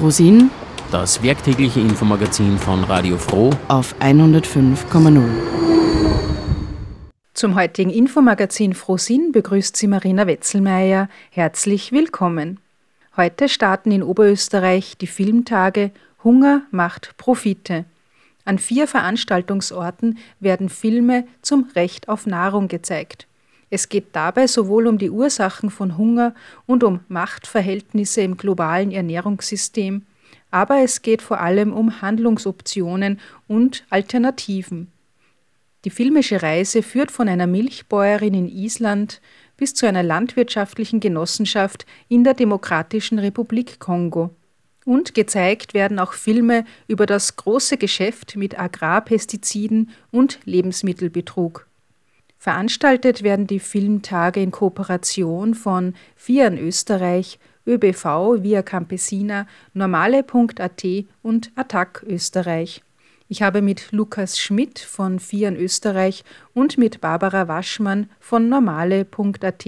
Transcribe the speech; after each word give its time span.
Frosin, 0.00 0.50
das 0.90 1.22
werktägliche 1.22 1.78
Infomagazin 1.78 2.56
von 2.56 2.84
Radio 2.84 3.18
Froh 3.18 3.50
auf 3.68 3.94
105,0. 4.00 5.22
Zum 7.34 7.54
heutigen 7.54 7.90
Infomagazin 7.90 8.72
Frosin 8.72 9.30
begrüßt 9.30 9.76
sie 9.76 9.88
Marina 9.88 10.26
Wetzelmeier. 10.26 11.10
Herzlich 11.30 11.92
willkommen. 11.92 12.60
Heute 13.14 13.50
starten 13.50 13.90
in 13.90 14.02
Oberösterreich 14.02 14.96
die 14.96 15.06
Filmtage 15.06 15.90
Hunger 16.24 16.62
macht 16.70 17.14
Profite. 17.18 17.84
An 18.46 18.58
vier 18.58 18.88
Veranstaltungsorten 18.88 20.16
werden 20.38 20.70
Filme 20.70 21.26
zum 21.42 21.68
Recht 21.76 22.08
auf 22.08 22.24
Nahrung 22.24 22.68
gezeigt. 22.68 23.26
Es 23.70 23.88
geht 23.88 24.08
dabei 24.12 24.48
sowohl 24.48 24.88
um 24.88 24.98
die 24.98 25.10
Ursachen 25.10 25.70
von 25.70 25.96
Hunger 25.96 26.34
und 26.66 26.82
um 26.82 27.00
Machtverhältnisse 27.08 28.20
im 28.20 28.36
globalen 28.36 28.90
Ernährungssystem, 28.90 30.06
aber 30.50 30.82
es 30.82 31.02
geht 31.02 31.22
vor 31.22 31.40
allem 31.40 31.72
um 31.72 32.02
Handlungsoptionen 32.02 33.20
und 33.46 33.84
Alternativen. 33.88 34.90
Die 35.84 35.90
filmische 35.90 36.42
Reise 36.42 36.82
führt 36.82 37.10
von 37.10 37.28
einer 37.28 37.46
Milchbäuerin 37.46 38.34
in 38.34 38.48
Island 38.48 39.20
bis 39.56 39.72
zu 39.72 39.86
einer 39.86 40.02
landwirtschaftlichen 40.02 41.00
Genossenschaft 41.00 41.86
in 42.08 42.24
der 42.24 42.34
Demokratischen 42.34 43.18
Republik 43.18 43.78
Kongo. 43.78 44.30
Und 44.84 45.14
gezeigt 45.14 45.72
werden 45.72 45.98
auch 45.98 46.14
Filme 46.14 46.64
über 46.88 47.06
das 47.06 47.36
große 47.36 47.76
Geschäft 47.76 48.36
mit 48.36 48.58
Agrarpestiziden 48.58 49.90
und 50.10 50.40
Lebensmittelbetrug. 50.44 51.69
Veranstaltet 52.42 53.22
werden 53.22 53.46
die 53.46 53.60
Filmtage 53.60 54.40
in 54.40 54.50
Kooperation 54.50 55.52
von 55.52 55.92
Vieren 56.16 56.56
Österreich, 56.56 57.38
ÖBV 57.66 58.42
Via 58.42 58.62
Campesina, 58.62 59.46
Normale.at 59.74 60.84
und 61.22 61.52
Attac 61.54 62.02
Österreich. 62.08 62.82
Ich 63.28 63.42
habe 63.42 63.60
mit 63.60 63.92
Lukas 63.92 64.38
Schmidt 64.38 64.78
von 64.78 65.20
Vieren 65.20 65.54
Österreich 65.54 66.24
und 66.54 66.78
mit 66.78 67.02
Barbara 67.02 67.46
Waschmann 67.46 68.08
von 68.20 68.48
Normale.at 68.48 69.66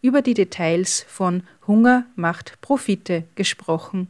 über 0.00 0.22
die 0.22 0.34
Details 0.34 1.04
von 1.08 1.42
Hunger 1.66 2.06
macht 2.14 2.60
Profite 2.60 3.24
gesprochen. 3.34 4.06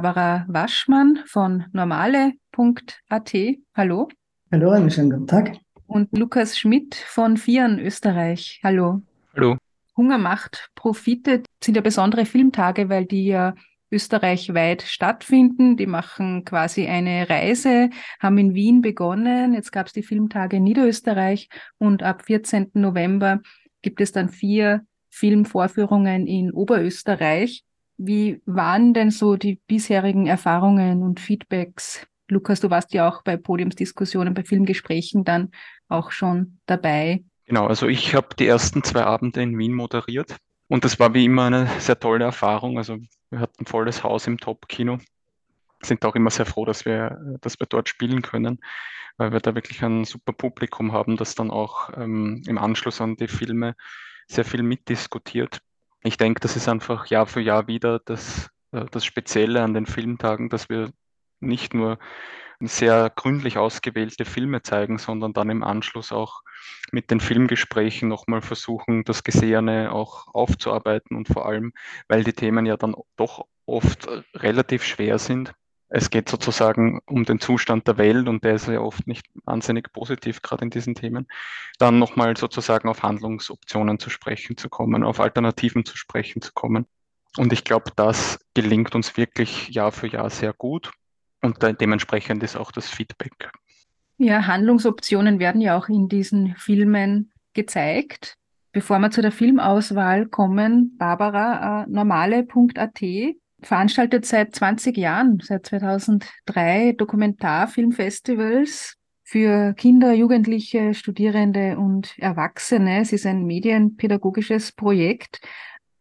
Barbara 0.00 0.46
Waschmann 0.46 1.24
von 1.26 1.64
normale.at. 1.72 3.32
Hallo. 3.74 4.08
Hallo, 4.52 4.70
einen 4.70 4.92
schönen 4.92 5.10
guten 5.10 5.26
Tag. 5.26 5.56
Und 5.88 6.16
Lukas 6.16 6.56
Schmidt 6.56 6.94
von 6.94 7.36
Vieren 7.36 7.80
Österreich. 7.80 8.60
Hallo. 8.62 9.02
Hallo. 9.34 9.56
Hunger 9.96 10.18
macht 10.18 10.70
Profite 10.76 11.42
sind 11.60 11.74
ja 11.74 11.80
besondere 11.80 12.26
Filmtage, 12.26 12.88
weil 12.88 13.06
die 13.06 13.26
ja 13.26 13.56
österreichweit 13.90 14.82
stattfinden. 14.82 15.76
Die 15.76 15.86
machen 15.86 16.44
quasi 16.44 16.86
eine 16.86 17.28
Reise, 17.28 17.90
haben 18.20 18.38
in 18.38 18.54
Wien 18.54 18.82
begonnen. 18.82 19.52
Jetzt 19.52 19.72
gab 19.72 19.88
es 19.88 19.94
die 19.94 20.04
Filmtage 20.04 20.58
in 20.58 20.62
Niederösterreich 20.62 21.48
und 21.78 22.04
ab 22.04 22.22
14. 22.24 22.70
November 22.74 23.40
gibt 23.82 24.00
es 24.00 24.12
dann 24.12 24.28
vier 24.28 24.86
Filmvorführungen 25.10 26.28
in 26.28 26.52
Oberösterreich. 26.52 27.64
Wie 27.98 28.40
waren 28.46 28.94
denn 28.94 29.10
so 29.10 29.36
die 29.36 29.60
bisherigen 29.66 30.28
Erfahrungen 30.28 31.02
und 31.02 31.18
Feedbacks? 31.18 32.06
Lukas, 32.28 32.60
du 32.60 32.70
warst 32.70 32.94
ja 32.94 33.08
auch 33.08 33.22
bei 33.24 33.36
Podiumsdiskussionen, 33.36 34.34
bei 34.34 34.44
Filmgesprächen 34.44 35.24
dann 35.24 35.50
auch 35.88 36.12
schon 36.12 36.60
dabei. 36.66 37.24
Genau, 37.46 37.66
also 37.66 37.88
ich 37.88 38.14
habe 38.14 38.28
die 38.38 38.46
ersten 38.46 38.84
zwei 38.84 39.02
Abende 39.02 39.42
in 39.42 39.58
Wien 39.58 39.72
moderiert 39.72 40.36
und 40.68 40.84
das 40.84 41.00
war 41.00 41.12
wie 41.14 41.24
immer 41.24 41.46
eine 41.46 41.66
sehr 41.80 41.98
tolle 41.98 42.24
Erfahrung. 42.24 42.78
Also 42.78 42.98
wir 43.30 43.40
hatten 43.40 43.66
volles 43.66 44.04
Haus 44.04 44.28
im 44.28 44.38
Top-Kino, 44.38 44.98
sind 45.82 46.04
auch 46.04 46.14
immer 46.14 46.30
sehr 46.30 46.46
froh, 46.46 46.64
dass 46.64 46.84
wir, 46.84 47.18
dass 47.40 47.58
wir 47.58 47.66
dort 47.66 47.88
spielen 47.88 48.22
können, 48.22 48.60
weil 49.16 49.32
wir 49.32 49.40
da 49.40 49.56
wirklich 49.56 49.82
ein 49.82 50.04
super 50.04 50.32
Publikum 50.32 50.92
haben, 50.92 51.16
das 51.16 51.34
dann 51.34 51.50
auch 51.50 51.90
ähm, 51.96 52.42
im 52.46 52.58
Anschluss 52.58 53.00
an 53.00 53.16
die 53.16 53.26
Filme 53.26 53.74
sehr 54.28 54.44
viel 54.44 54.62
mitdiskutiert 54.62 55.62
ich 56.02 56.16
denke, 56.16 56.40
das 56.40 56.56
ist 56.56 56.68
einfach 56.68 57.06
Jahr 57.06 57.26
für 57.26 57.40
Jahr 57.40 57.66
wieder 57.66 58.00
das, 58.04 58.50
äh, 58.72 58.86
das 58.90 59.04
Spezielle 59.04 59.62
an 59.62 59.74
den 59.74 59.86
Filmtagen, 59.86 60.48
dass 60.48 60.68
wir 60.68 60.90
nicht 61.40 61.74
nur 61.74 61.98
sehr 62.60 63.10
gründlich 63.14 63.56
ausgewählte 63.56 64.24
Filme 64.24 64.62
zeigen, 64.62 64.98
sondern 64.98 65.32
dann 65.32 65.50
im 65.50 65.62
Anschluss 65.62 66.10
auch 66.10 66.42
mit 66.90 67.10
den 67.10 67.20
Filmgesprächen 67.20 68.08
nochmal 68.08 68.42
versuchen, 68.42 69.04
das 69.04 69.22
Gesehene 69.22 69.92
auch 69.92 70.26
aufzuarbeiten 70.34 71.16
und 71.16 71.28
vor 71.28 71.46
allem, 71.46 71.72
weil 72.08 72.24
die 72.24 72.32
Themen 72.32 72.66
ja 72.66 72.76
dann 72.76 72.96
doch 73.16 73.46
oft 73.66 74.08
relativ 74.34 74.84
schwer 74.84 75.18
sind, 75.18 75.52
es 75.88 76.10
geht 76.10 76.28
sozusagen 76.28 77.00
um 77.06 77.24
den 77.24 77.40
Zustand 77.40 77.86
der 77.86 77.96
Welt 77.96 78.28
und 78.28 78.44
der 78.44 78.54
ist 78.54 78.68
ja 78.68 78.80
oft 78.80 79.06
nicht 79.06 79.26
wahnsinnig 79.44 79.92
positiv, 79.92 80.42
gerade 80.42 80.64
in 80.64 80.70
diesen 80.70 80.94
Themen, 80.94 81.26
dann 81.78 81.98
nochmal 81.98 82.36
sozusagen 82.36 82.88
auf 82.88 83.02
Handlungsoptionen 83.02 83.98
zu 83.98 84.10
sprechen 84.10 84.56
zu 84.56 84.68
kommen, 84.68 85.02
auf 85.02 85.20
Alternativen 85.20 85.84
zu 85.84 85.96
sprechen 85.96 86.42
zu 86.42 86.52
kommen. 86.52 86.86
Und 87.36 87.52
ich 87.52 87.64
glaube, 87.64 87.92
das 87.96 88.38
gelingt 88.54 88.94
uns 88.94 89.16
wirklich 89.16 89.68
Jahr 89.68 89.92
für 89.92 90.08
Jahr 90.08 90.30
sehr 90.30 90.52
gut 90.52 90.92
und 91.40 91.58
dementsprechend 91.80 92.42
ist 92.42 92.56
auch 92.56 92.72
das 92.72 92.88
Feedback. 92.88 93.50
Ja, 94.18 94.46
Handlungsoptionen 94.46 95.38
werden 95.38 95.60
ja 95.60 95.78
auch 95.78 95.88
in 95.88 96.08
diesen 96.08 96.56
Filmen 96.56 97.32
gezeigt. 97.54 98.36
Bevor 98.72 98.98
wir 98.98 99.10
zu 99.10 99.22
der 99.22 99.32
Filmauswahl 99.32 100.26
kommen, 100.26 100.96
Barbara, 100.98 101.84
äh, 101.84 101.86
normale.at 101.88 103.00
veranstaltet 103.62 104.26
seit 104.26 104.54
20 104.54 104.96
Jahren, 104.96 105.40
seit 105.42 105.66
2003 105.66 106.92
Dokumentarfilmfestivals 106.92 108.94
für 109.24 109.74
Kinder, 109.74 110.12
Jugendliche, 110.12 110.94
Studierende 110.94 111.76
und 111.78 112.16
Erwachsene. 112.18 113.00
Es 113.00 113.12
ist 113.12 113.26
ein 113.26 113.44
medienpädagogisches 113.44 114.72
Projekt. 114.72 115.40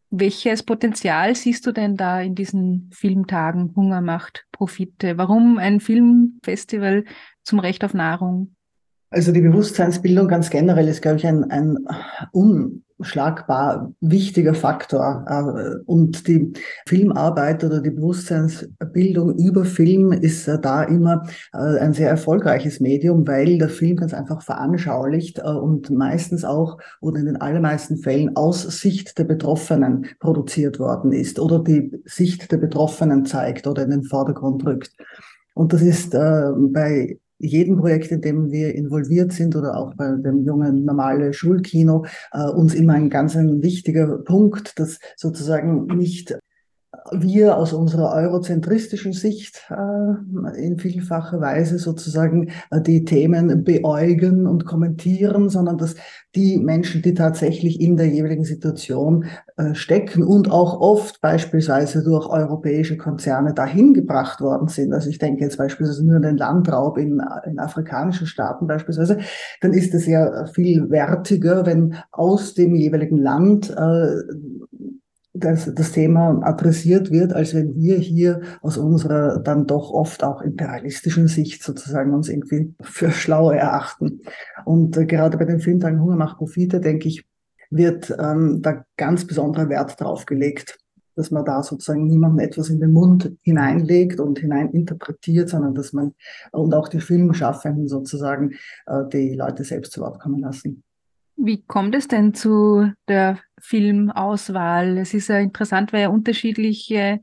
Welches 0.10 0.64
Potenzial 0.64 1.36
siehst 1.36 1.66
du 1.66 1.74
denn 1.74 1.98
da 1.98 2.22
in 2.22 2.36
diesen 2.36 2.90
Filmtagen 2.94 3.74
Hunger 3.76 4.00
macht 4.02 4.46
Profite? 4.54 5.18
Warum 5.18 5.58
ein 5.58 5.82
Filmfestival 5.82 7.04
zum 7.44 7.60
Recht 7.60 7.84
auf 7.84 7.94
Nahrung? 7.94 8.56
Also 9.10 9.32
die 9.32 9.42
Bewusstseinsbildung 9.42 10.28
ganz 10.28 10.50
generell 10.50 10.88
ist, 10.90 11.02
glaube 11.02 11.18
ich, 11.18 11.26
ein, 11.26 11.50
ein 11.50 11.78
unschlagbar 12.34 13.94
wichtiger 14.02 14.54
Faktor. 14.54 15.24
Äh, 15.30 15.84
und 15.86 16.28
die 16.28 16.52
Filmarbeit 16.86 17.64
oder 17.64 17.80
die 17.80 17.92
Bewusstseinsbildung 17.92 19.38
über 19.38 19.64
Film 19.64 20.12
ist 20.12 20.50
äh, 20.50 20.60
da 20.60 20.84
immer 20.84 21.26
äh, 21.54 21.80
ein 21.80 21.94
sehr 21.94 22.10
erfolgreiches 22.10 22.82
Medium, 22.82 23.26
weil 23.26 23.58
der 23.58 23.70
Film 23.70 23.96
ganz 23.96 24.14
einfach 24.14 24.42
veranschaulicht 24.42 25.40
und 25.40 25.90
meistens 25.90 26.44
auch 26.44 26.78
oder 27.00 27.20
in 27.20 27.28
den 27.28 27.38
allermeisten 27.38 28.00
Fällen 28.00 28.36
aus 28.36 28.64
Sicht 28.64 29.18
der 29.18 29.24
Betroffenen 29.24 30.08
produziert 30.20 30.80
worden 30.80 31.14
ist 31.14 31.40
oder 31.40 31.64
die 31.64 31.94
Sicht 32.04 32.52
der 32.52 32.58
Betroffenen 32.58 33.26
zeigt 33.26 33.68
oder 33.68 33.84
in 33.84 33.92
den 33.92 34.04
Vordergrund 34.04 34.66
rückt. 34.66 34.92
Und 35.54 35.72
das 35.72 35.82
ist 35.82 36.14
äh, 36.14 36.52
bei 36.58 37.18
jedem 37.40 37.78
Projekt, 37.78 38.12
in 38.12 38.22
dem 38.22 38.52
wir 38.52 38.74
involviert 38.76 39.32
sind 39.32 39.56
oder 39.56 39.78
auch 39.78 39.94
bei 39.96 40.12
dem 40.12 40.44
jungen 40.44 40.86
normale 40.86 41.34
Schulkino, 41.34 42.06
äh, 42.32 42.48
uns 42.50 42.74
immer 42.74 42.94
ein 42.94 43.10
ganz 43.10 43.36
ein 43.36 43.62
wichtiger 43.62 44.18
Punkt, 44.20 44.80
dass 44.80 45.00
sozusagen 45.16 45.86
nicht 45.86 46.38
wir 47.12 47.58
aus 47.58 47.74
unserer 47.74 48.14
eurozentristischen 48.14 49.14
Sicht 49.14 49.66
äh, 49.70 50.58
in 50.60 50.78
vielfacher 50.78 51.40
Weise 51.42 51.80
sozusagen 51.80 52.50
äh, 52.72 52.82
die 52.82 53.06
Themen 53.06 53.64
beäugen 53.64 54.48
und 54.48 54.66
kommentieren, 54.66 55.50
sondern 55.50 55.78
dass 55.78 55.96
die 56.36 56.58
Menschen, 56.58 57.02
die 57.02 57.14
tatsächlich 57.14 57.82
in 57.82 57.98
der 57.98 58.08
jeweiligen 58.08 58.44
Situation 58.44 59.26
äh, 59.58 59.74
stecken 59.74 60.24
und 60.24 60.52
auch 60.52 60.80
oft 60.80 61.22
beispielsweise 61.22 62.04
durch 62.04 62.28
europäische 62.28 62.98
Konzerne 62.98 63.54
dahin 63.54 63.94
gebracht 63.94 64.42
worden 64.42 64.68
sind, 64.68 64.94
also 64.94 65.10
ich 65.10 65.20
denke 65.20 65.44
jetzt 65.44 65.58
beispielsweise 65.58 66.06
nur 66.06 66.18
an 66.18 66.22
den 66.22 66.38
Landraub 66.38 66.98
in, 66.98 67.22
in 67.46 67.60
afrikanischen 67.60 68.28
Staaten 68.28 68.68
beispielsweise, 68.68 69.20
dann 69.62 69.74
ist 69.74 69.94
es 69.94 70.06
ja 70.06 70.46
viel 70.48 70.90
wertiger, 70.90 71.66
wenn 71.66 71.96
aus 72.12 72.54
dem 72.54 72.76
jeweiligen 72.76 73.18
Land 73.18 73.74
äh, 75.38 75.52
das, 75.52 75.74
das 75.74 75.92
Thema 75.92 76.40
adressiert 76.44 77.12
wird, 77.12 77.34
als 77.34 77.54
wenn 77.54 77.76
wir 77.76 77.98
hier 77.98 78.42
aus 78.62 78.78
unserer 78.78 79.40
dann 79.40 79.68
doch 79.68 79.92
oft 79.92 80.24
auch 80.24 80.42
imperialistischen 80.42 81.28
Sicht 81.28 81.64
sozusagen 81.64 82.14
uns 82.14 82.30
irgendwie 82.30 82.74
für 82.82 83.12
schlau 83.12 83.52
erachten. 83.52 84.22
Und 84.66 84.98
äh, 84.98 85.06
gerade 85.06 85.38
bei 85.38 85.46
den 85.46 85.60
Filmtagen 85.60 86.02
Hunger 86.02 86.16
macht 86.16 86.38
Profite, 86.38 86.80
denke 86.80 87.08
ich, 87.08 87.26
wird 87.70 88.16
ähm, 88.18 88.62
da 88.62 88.86
ganz 88.96 89.26
besonderer 89.26 89.70
Wert 89.70 90.00
drauf 90.00 90.26
gelegt, 90.26 90.78
dass 91.16 91.32
man 91.32 91.44
da 91.44 91.64
sozusagen 91.64 92.06
niemandem 92.06 92.46
etwas 92.46 92.70
in 92.70 92.80
den 92.80 92.92
Mund 92.92 93.34
hineinlegt 93.42 94.20
und 94.20 94.40
hineininterpretiert, 94.40 95.50
sondern 95.50 95.74
dass 95.74 95.92
man 95.92 96.14
und 96.52 96.74
auch 96.74 96.88
die 96.88 97.02
Filmschaffenden 97.02 97.88
sozusagen 97.88 98.54
äh, 98.86 99.04
die 99.12 99.34
Leute 99.34 99.64
selbst 99.64 99.92
zu 99.92 100.02
Wort 100.02 100.20
kommen 100.20 100.40
lassen. 100.40 100.84
Wie 101.36 101.64
kommt 101.64 101.96
es 101.96 102.08
denn 102.08 102.34
zu 102.34 102.92
der 103.08 103.40
Filmauswahl? 103.60 104.98
Es 104.98 105.14
ist 105.14 105.30
ja 105.30 105.40
interessant, 105.40 105.94
weil 105.94 106.02
ja 106.02 106.10
unterschiedliche 106.10 107.20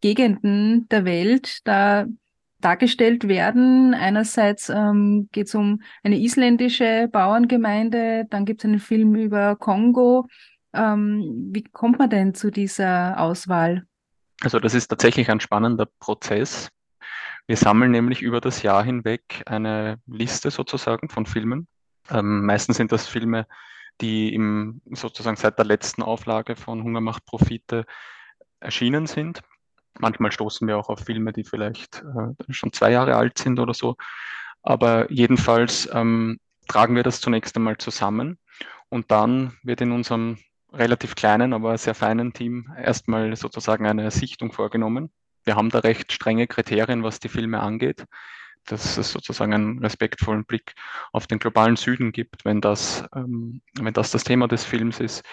Gegenden 0.00 0.88
der 0.88 1.04
Welt 1.04 1.60
da 1.64 2.06
dargestellt 2.60 3.28
werden. 3.28 3.94
Einerseits 3.94 4.68
ähm, 4.68 5.28
geht 5.32 5.46
es 5.46 5.54
um 5.54 5.82
eine 6.02 6.18
isländische 6.18 7.08
Bauerngemeinde, 7.10 8.26
dann 8.30 8.44
gibt 8.44 8.62
es 8.62 8.64
einen 8.64 8.80
Film 8.80 9.14
über 9.14 9.56
Kongo. 9.56 10.26
Ähm, 10.72 11.50
wie 11.52 11.62
kommt 11.62 11.98
man 11.98 12.10
denn 12.10 12.34
zu 12.34 12.50
dieser 12.50 13.20
Auswahl? 13.20 13.84
Also 14.40 14.58
das 14.58 14.74
ist 14.74 14.88
tatsächlich 14.88 15.30
ein 15.30 15.40
spannender 15.40 15.86
Prozess. 15.98 16.68
Wir 17.46 17.56
sammeln 17.56 17.90
nämlich 17.90 18.22
über 18.22 18.40
das 18.40 18.62
Jahr 18.62 18.84
hinweg 18.84 19.42
eine 19.46 19.98
Liste 20.06 20.50
sozusagen 20.50 21.08
von 21.08 21.26
Filmen, 21.26 21.66
ähm, 22.10 22.44
meistens 22.44 22.76
sind 22.76 22.92
das 22.92 23.06
Filme, 23.06 23.46
die 24.00 24.34
im, 24.34 24.80
sozusagen 24.92 25.36
seit 25.36 25.58
der 25.58 25.64
letzten 25.64 26.02
Auflage 26.02 26.56
von 26.56 26.82
Hunger 26.82 27.00
macht 27.00 27.24
Profite 27.24 27.84
erschienen 28.60 29.06
sind. 29.06 29.40
Manchmal 29.98 30.32
stoßen 30.32 30.66
wir 30.68 30.78
auch 30.78 30.88
auf 30.88 31.00
Filme, 31.00 31.32
die 31.32 31.44
vielleicht 31.44 32.02
äh, 32.02 32.52
schon 32.52 32.72
zwei 32.72 32.92
Jahre 32.92 33.16
alt 33.16 33.38
sind 33.38 33.58
oder 33.58 33.74
so. 33.74 33.96
Aber 34.62 35.10
jedenfalls 35.10 35.88
ähm, 35.92 36.38
tragen 36.68 36.94
wir 36.94 37.02
das 37.02 37.20
zunächst 37.20 37.56
einmal 37.56 37.78
zusammen 37.78 38.38
und 38.88 39.10
dann 39.10 39.56
wird 39.62 39.80
in 39.80 39.92
unserem 39.92 40.38
relativ 40.72 41.14
kleinen, 41.14 41.52
aber 41.52 41.78
sehr 41.78 41.94
feinen 41.94 42.32
Team 42.32 42.72
erstmal 42.76 43.34
sozusagen 43.36 43.86
eine 43.86 44.10
Sichtung 44.10 44.52
vorgenommen. 44.52 45.10
Wir 45.44 45.56
haben 45.56 45.70
da 45.70 45.78
recht 45.78 46.12
strenge 46.12 46.46
Kriterien, 46.46 47.02
was 47.02 47.20
die 47.20 47.30
Filme 47.30 47.60
angeht 47.60 48.04
dass 48.72 48.96
es 48.96 49.12
sozusagen 49.12 49.54
einen 49.54 49.78
respektvollen 49.80 50.44
Blick 50.44 50.74
auf 51.12 51.26
den 51.26 51.38
globalen 51.38 51.76
Süden 51.76 52.12
gibt, 52.12 52.44
wenn 52.44 52.60
das, 52.60 53.04
ähm, 53.14 53.62
wenn 53.74 53.94
das 53.94 54.10
das 54.10 54.24
Thema 54.24 54.48
des 54.48 54.64
Films 54.64 55.00
ist. 55.00 55.24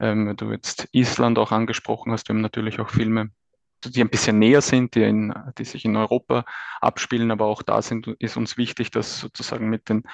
Ähm, 0.00 0.36
du 0.36 0.50
jetzt 0.50 0.88
Island 0.92 1.38
auch 1.38 1.52
angesprochen 1.52 2.12
hast, 2.12 2.28
wir 2.28 2.34
haben 2.34 2.42
natürlich 2.42 2.80
auch 2.80 2.90
Filme, 2.90 3.30
die 3.84 4.00
ein 4.00 4.08
bisschen 4.08 4.38
näher 4.38 4.60
sind, 4.60 4.94
die, 4.94 5.02
in, 5.02 5.34
die 5.58 5.64
sich 5.64 5.84
in 5.84 5.96
Europa 5.96 6.44
abspielen, 6.80 7.30
aber 7.30 7.46
auch 7.46 7.62
da 7.62 7.82
sind, 7.82 8.06
ist 8.18 8.36
uns 8.36 8.56
wichtig, 8.56 8.90
dass 8.90 9.20
sozusagen 9.20 9.68
mit 9.68 9.88
den 9.88 10.04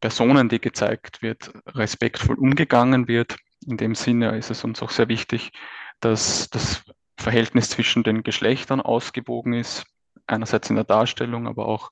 Personen, 0.00 0.48
die 0.48 0.60
gezeigt 0.60 1.22
wird, 1.22 1.52
respektvoll 1.66 2.36
umgegangen 2.36 3.08
wird. 3.08 3.36
In 3.66 3.76
dem 3.76 3.94
Sinne 3.94 4.36
ist 4.36 4.50
es 4.50 4.64
uns 4.64 4.82
auch 4.82 4.90
sehr 4.90 5.08
wichtig, 5.08 5.52
dass 6.00 6.50
das 6.50 6.84
Verhältnis 7.18 7.70
zwischen 7.70 8.02
den 8.02 8.22
Geschlechtern 8.22 8.80
ausgewogen 8.80 9.54
ist, 9.54 9.86
einerseits 10.26 10.70
in 10.70 10.76
der 10.76 10.84
Darstellung, 10.84 11.46
aber 11.46 11.66
auch 11.66 11.90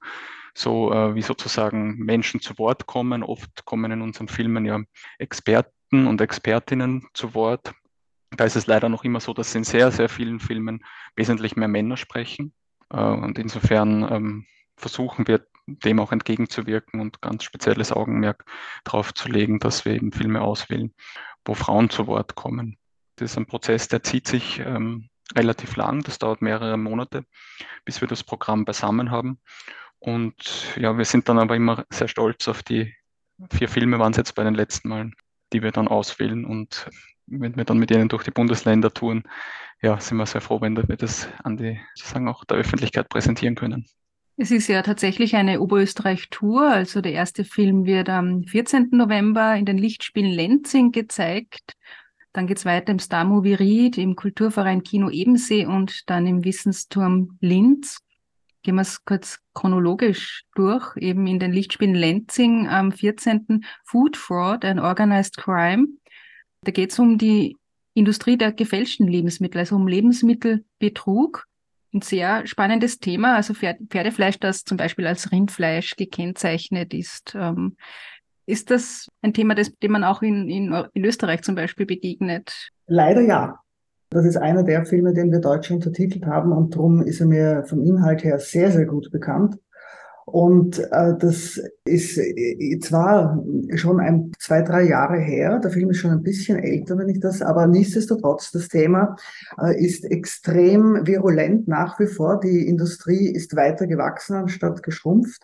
so, 0.54 0.92
äh, 0.92 1.14
wie 1.14 1.22
sozusagen 1.22 1.96
Menschen 1.98 2.40
zu 2.40 2.58
Wort 2.58 2.86
kommen. 2.86 3.22
Oft 3.22 3.64
kommen 3.64 3.90
in 3.90 4.02
unseren 4.02 4.28
Filmen 4.28 4.64
ja 4.64 4.80
Experten 5.18 6.06
und 6.06 6.20
Expertinnen 6.20 7.06
zu 7.12 7.34
Wort. 7.34 7.74
Da 8.30 8.44
ist 8.44 8.56
es 8.56 8.66
leider 8.66 8.88
noch 8.88 9.04
immer 9.04 9.20
so, 9.20 9.32
dass 9.34 9.54
in 9.54 9.64
sehr, 9.64 9.90
sehr 9.90 10.08
vielen 10.08 10.40
Filmen 10.40 10.84
wesentlich 11.16 11.56
mehr 11.56 11.68
Männer 11.68 11.96
sprechen. 11.96 12.52
Äh, 12.90 13.00
und 13.00 13.38
insofern 13.38 14.06
ähm, 14.10 14.46
versuchen 14.76 15.26
wir 15.26 15.46
dem 15.66 15.98
auch 15.98 16.12
entgegenzuwirken 16.12 17.00
und 17.00 17.22
ganz 17.22 17.44
spezielles 17.44 17.90
Augenmerk 17.90 18.44
darauf 18.84 19.14
zu 19.14 19.28
legen, 19.28 19.58
dass 19.58 19.84
wir 19.84 19.94
eben 19.94 20.12
Filme 20.12 20.42
auswählen, 20.42 20.92
wo 21.44 21.54
Frauen 21.54 21.90
zu 21.90 22.06
Wort 22.06 22.34
kommen. 22.34 22.76
Das 23.16 23.30
ist 23.30 23.38
ein 23.38 23.46
Prozess, 23.46 23.88
der 23.88 24.02
zieht 24.02 24.26
sich 24.26 24.60
ähm, 24.60 25.08
relativ 25.34 25.76
lang. 25.76 26.02
Das 26.02 26.18
dauert 26.18 26.42
mehrere 26.42 26.76
Monate, 26.76 27.24
bis 27.84 28.00
wir 28.00 28.08
das 28.08 28.22
Programm 28.22 28.64
beisammen 28.64 29.10
haben. 29.10 29.38
Und 29.98 30.76
ja, 30.76 30.96
wir 30.98 31.04
sind 31.04 31.28
dann 31.28 31.38
aber 31.38 31.56
immer 31.56 31.84
sehr 31.90 32.08
stolz 32.08 32.46
auf 32.48 32.62
die 32.62 32.94
vier 33.50 33.68
Filme, 33.68 33.98
waren 33.98 34.12
es 34.12 34.18
jetzt 34.18 34.34
bei 34.34 34.44
den 34.44 34.54
letzten 34.54 34.88
Malen, 34.88 35.14
die 35.52 35.62
wir 35.62 35.72
dann 35.72 35.88
auswählen. 35.88 36.44
Und 36.44 36.90
wenn 37.26 37.56
wir 37.56 37.64
dann 37.64 37.78
mit 37.78 37.90
ihnen 37.90 38.08
durch 38.08 38.24
die 38.24 38.30
Bundesländer 38.30 38.92
touren, 38.92 39.24
ja, 39.82 39.98
sind 40.00 40.18
wir 40.18 40.26
sehr 40.26 40.40
froh, 40.40 40.60
wenn 40.60 40.76
wir 40.76 40.96
das 40.96 41.28
an 41.42 41.56
die, 41.56 41.80
sozusagen 41.94 42.28
auch 42.28 42.44
der 42.44 42.58
Öffentlichkeit 42.58 43.08
präsentieren 43.08 43.54
können. 43.54 43.86
Es 44.36 44.50
ist 44.50 44.66
ja 44.66 44.82
tatsächlich 44.82 45.36
eine 45.36 45.60
Oberösterreich-Tour. 45.60 46.68
Also 46.68 47.00
der 47.00 47.12
erste 47.12 47.44
Film 47.44 47.84
wird 47.84 48.08
am 48.08 48.42
14. 48.44 48.88
November 48.90 49.54
in 49.54 49.64
den 49.64 49.78
Lichtspielen 49.78 50.32
Lenzing 50.32 50.90
gezeigt. 50.90 51.74
Dann 52.34 52.48
geht's 52.48 52.64
weiter 52.64 52.90
im 52.90 52.98
Star 52.98 53.24
Movie 53.24 53.54
Ried, 53.54 53.96
im 53.96 54.16
Kulturverein 54.16 54.82
Kino 54.82 55.08
Ebensee 55.08 55.66
und 55.66 56.10
dann 56.10 56.26
im 56.26 56.44
Wissensturm 56.44 57.38
Linz. 57.40 57.98
Gehen 58.64 58.74
wir 58.74 58.82
es 58.82 59.04
kurz 59.04 59.38
chronologisch 59.54 60.42
durch. 60.56 60.96
Eben 60.96 61.28
in 61.28 61.38
den 61.38 61.52
Lichtspielen 61.52 61.94
Lenzing 61.94 62.66
am 62.66 62.90
14. 62.90 63.64
Food 63.84 64.16
Fraud, 64.16 64.64
ein 64.64 64.80
Organized 64.80 65.36
Crime. 65.36 65.86
Da 66.62 66.72
geht's 66.72 66.98
um 66.98 67.18
die 67.18 67.56
Industrie 67.94 68.36
der 68.36 68.52
gefälschten 68.52 69.06
Lebensmittel, 69.06 69.60
also 69.60 69.76
um 69.76 69.86
Lebensmittelbetrug. 69.86 71.46
Ein 71.92 72.00
sehr 72.00 72.48
spannendes 72.48 72.98
Thema, 72.98 73.36
also 73.36 73.54
Pferdefleisch, 73.54 74.40
das 74.40 74.64
zum 74.64 74.76
Beispiel 74.76 75.06
als 75.06 75.30
Rindfleisch 75.30 75.94
gekennzeichnet 75.94 76.94
ist. 76.94 77.36
Ähm, 77.36 77.76
ist 78.46 78.70
das 78.70 79.08
ein 79.22 79.32
Thema, 79.32 79.54
das, 79.54 79.72
dem 79.78 79.92
man 79.92 80.04
auch 80.04 80.22
in, 80.22 80.48
in, 80.48 80.74
in 80.92 81.04
Österreich 81.04 81.42
zum 81.42 81.54
Beispiel 81.54 81.86
begegnet? 81.86 82.70
Leider 82.86 83.20
ja. 83.20 83.60
Das 84.10 84.24
ist 84.24 84.36
einer 84.36 84.62
der 84.62 84.84
Filme, 84.86 85.12
den 85.12 85.32
wir 85.32 85.40
deutsch 85.40 85.70
untertitelt 85.70 86.26
haben 86.26 86.52
und 86.52 86.74
darum 86.74 87.02
ist 87.02 87.20
er 87.20 87.26
mir 87.26 87.64
vom 87.66 87.82
Inhalt 87.82 88.22
her 88.22 88.38
sehr, 88.38 88.70
sehr 88.70 88.86
gut 88.86 89.10
bekannt. 89.10 89.56
Und 90.26 90.78
äh, 90.78 91.14
das 91.18 91.60
ist 91.84 92.18
äh, 92.18 92.78
zwar 92.80 93.42
schon 93.74 94.00
ein, 94.00 94.32
zwei, 94.38 94.62
drei 94.62 94.84
Jahre 94.84 95.18
her, 95.18 95.58
der 95.58 95.70
Film 95.70 95.90
ist 95.90 95.98
schon 95.98 96.12
ein 96.12 96.22
bisschen 96.22 96.58
älter, 96.58 96.96
wenn 96.98 97.08
ich 97.08 97.20
das, 97.20 97.42
aber 97.42 97.66
nichtsdestotrotz, 97.66 98.50
das 98.52 98.68
Thema 98.68 99.16
äh, 99.60 99.84
ist 99.84 100.04
extrem 100.04 101.06
virulent 101.06 101.68
nach 101.68 101.98
wie 102.00 102.06
vor. 102.06 102.40
Die 102.40 102.66
Industrie 102.66 103.28
ist 103.28 103.54
weiter 103.56 103.86
gewachsen 103.86 104.36
anstatt 104.36 104.82
geschrumpft. 104.82 105.42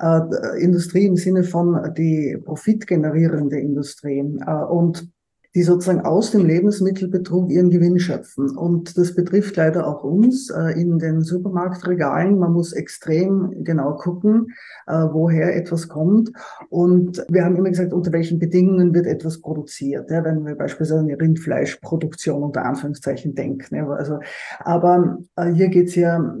Äh, 0.00 0.20
Industrie 0.60 1.06
im 1.06 1.16
Sinne 1.16 1.44
von 1.44 1.94
die 1.96 2.38
profitgenerierende 2.44 3.58
Industrie. 3.58 4.18
Äh, 4.18 4.50
und 4.50 5.08
die 5.56 5.62
sozusagen 5.62 6.02
aus 6.02 6.32
dem 6.32 6.44
Lebensmittelbetrug 6.44 7.50
ihren 7.50 7.70
Gewinn 7.70 7.98
schöpfen. 7.98 8.50
Und 8.58 8.98
das 8.98 9.14
betrifft 9.14 9.56
leider 9.56 9.86
auch 9.86 10.04
uns 10.04 10.50
äh, 10.50 10.78
in 10.78 10.98
den 10.98 11.22
Supermarktregalen. 11.22 12.38
Man 12.38 12.52
muss 12.52 12.74
extrem 12.74 13.64
genau 13.64 13.94
gucken, 13.94 14.48
äh, 14.86 14.92
woher 14.92 15.56
etwas 15.56 15.88
kommt. 15.88 16.30
Und 16.68 17.24
wir 17.30 17.42
haben 17.42 17.56
immer 17.56 17.70
gesagt, 17.70 17.94
unter 17.94 18.12
welchen 18.12 18.38
Bedingungen 18.38 18.92
wird 18.92 19.06
etwas 19.06 19.40
produziert. 19.40 20.10
Ja, 20.10 20.22
wenn 20.24 20.44
wir 20.44 20.56
beispielsweise 20.56 21.00
an 21.00 21.06
die 21.06 21.14
Rindfleischproduktion 21.14 22.42
unter 22.42 22.66
Anführungszeichen 22.66 23.34
denken. 23.34 23.76
Ja, 23.76 23.88
also, 23.88 24.18
aber 24.58 25.20
äh, 25.36 25.52
hier 25.52 25.68
geht 25.68 25.88
es 25.88 25.94
ja 25.94 26.36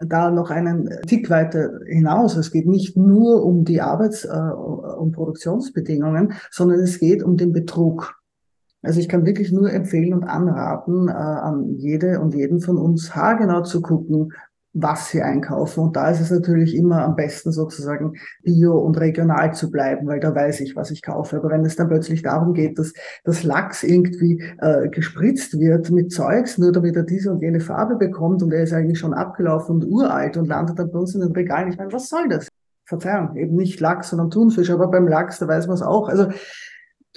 da 0.00 0.32
noch 0.32 0.50
einen 0.50 0.90
Tick 1.06 1.30
weiter 1.30 1.78
hinaus. 1.86 2.36
Es 2.36 2.50
geht 2.50 2.66
nicht 2.66 2.96
nur 2.96 3.44
um 3.44 3.64
die 3.64 3.80
Arbeits- 3.80 4.24
und 4.24 5.12
Produktionsbedingungen, 5.12 6.32
sondern 6.50 6.80
es 6.80 6.98
geht 6.98 7.22
um 7.22 7.36
den 7.36 7.52
Betrug. 7.52 8.17
Also 8.82 9.00
ich 9.00 9.08
kann 9.08 9.26
wirklich 9.26 9.50
nur 9.50 9.72
empfehlen 9.72 10.14
und 10.14 10.24
anraten, 10.24 11.08
äh, 11.08 11.12
an 11.12 11.74
jede 11.76 12.20
und 12.20 12.34
jeden 12.34 12.60
von 12.60 12.78
uns 12.78 13.14
haargenau 13.14 13.62
zu 13.62 13.82
gucken, 13.82 14.32
was 14.72 15.08
sie 15.10 15.22
einkaufen. 15.22 15.80
Und 15.80 15.96
da 15.96 16.10
ist 16.10 16.20
es 16.20 16.30
natürlich 16.30 16.76
immer 16.76 17.04
am 17.04 17.16
besten 17.16 17.52
sozusagen 17.52 18.14
bio 18.42 18.78
und 18.78 18.98
regional 19.00 19.54
zu 19.54 19.70
bleiben, 19.70 20.06
weil 20.06 20.20
da 20.20 20.34
weiß 20.34 20.60
ich, 20.60 20.76
was 20.76 20.90
ich 20.90 21.02
kaufe. 21.02 21.36
Aber 21.36 21.50
wenn 21.50 21.64
es 21.64 21.76
dann 21.76 21.88
plötzlich 21.88 22.22
darum 22.22 22.54
geht, 22.54 22.78
dass 22.78 22.92
das 23.24 23.42
Lachs 23.42 23.82
irgendwie 23.82 24.42
äh, 24.58 24.88
gespritzt 24.88 25.58
wird 25.58 25.90
mit 25.90 26.12
Zeugs, 26.12 26.58
nur 26.58 26.72
damit 26.72 26.96
er 26.96 27.02
diese 27.02 27.32
und 27.32 27.42
jene 27.42 27.60
Farbe 27.60 27.96
bekommt 27.96 28.42
und 28.42 28.52
er 28.52 28.62
ist 28.62 28.72
eigentlich 28.72 28.98
schon 28.98 29.14
abgelaufen 29.14 29.76
und 29.76 29.84
uralt 29.86 30.36
und 30.36 30.46
landet 30.46 30.78
dann 30.78 30.90
bei 30.92 30.98
uns 30.98 31.14
in 31.14 31.22
den 31.22 31.32
Regalen. 31.32 31.70
Ich 31.70 31.78
meine, 31.78 31.92
was 31.92 32.08
soll 32.08 32.28
das? 32.28 32.48
Verzeihung, 32.84 33.36
eben 33.36 33.56
nicht 33.56 33.80
Lachs, 33.80 34.10
sondern 34.10 34.30
Thunfisch. 34.30 34.70
Aber 34.70 34.88
beim 34.88 35.08
Lachs, 35.08 35.38
da 35.38 35.48
weiß 35.48 35.66
man 35.66 35.74
es 35.74 35.82
auch. 35.82 36.08
Also 36.08 36.28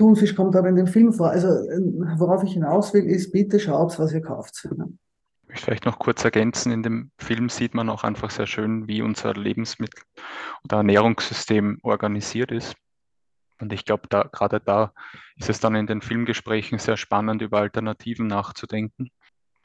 Thunfisch 0.02 0.36
kommt 0.36 0.56
aber 0.56 0.68
in 0.68 0.76
dem 0.76 0.88
Film 0.88 1.14
vor. 1.14 1.30
Also 1.30 1.48
worauf 1.48 2.44
ich 2.44 2.54
hinaus 2.54 2.92
will, 2.92 3.06
ist, 3.06 3.32
bitte 3.32 3.60
schaut, 3.60 4.00
was 4.00 4.12
ihr 4.14 4.22
kauft. 4.22 4.60
Ich 4.64 4.72
möchte 5.48 5.66
vielleicht 5.66 5.86
noch 5.86 6.00
kurz 6.00 6.26
ergänzen, 6.26 6.72
in 6.72 6.82
dem 6.82 7.12
Film 7.20 7.50
sieht 7.50 7.76
man 7.76 7.88
auch 7.88 8.04
einfach 8.04 8.32
sehr 8.32 8.48
schön, 8.48 8.88
wie 8.88 9.04
unser 9.04 9.36
Lebensmittel- 9.36 10.04
oder 10.64 10.78
Ernährungssystem 10.78 11.78
organisiert 11.84 12.52
ist. 12.52 12.76
Und 13.60 13.72
ich 13.74 13.86
glaube, 13.86 14.08
da, 14.10 14.24
gerade 14.24 14.60
da 14.60 14.92
ist 15.36 15.52
es 15.52 15.60
dann 15.60 15.76
in 15.76 15.86
den 15.86 16.02
Filmgesprächen 16.02 16.80
sehr 16.80 16.98
spannend, 16.98 17.44
über 17.44 17.60
Alternativen 17.60 18.26
nachzudenken, 18.26 19.12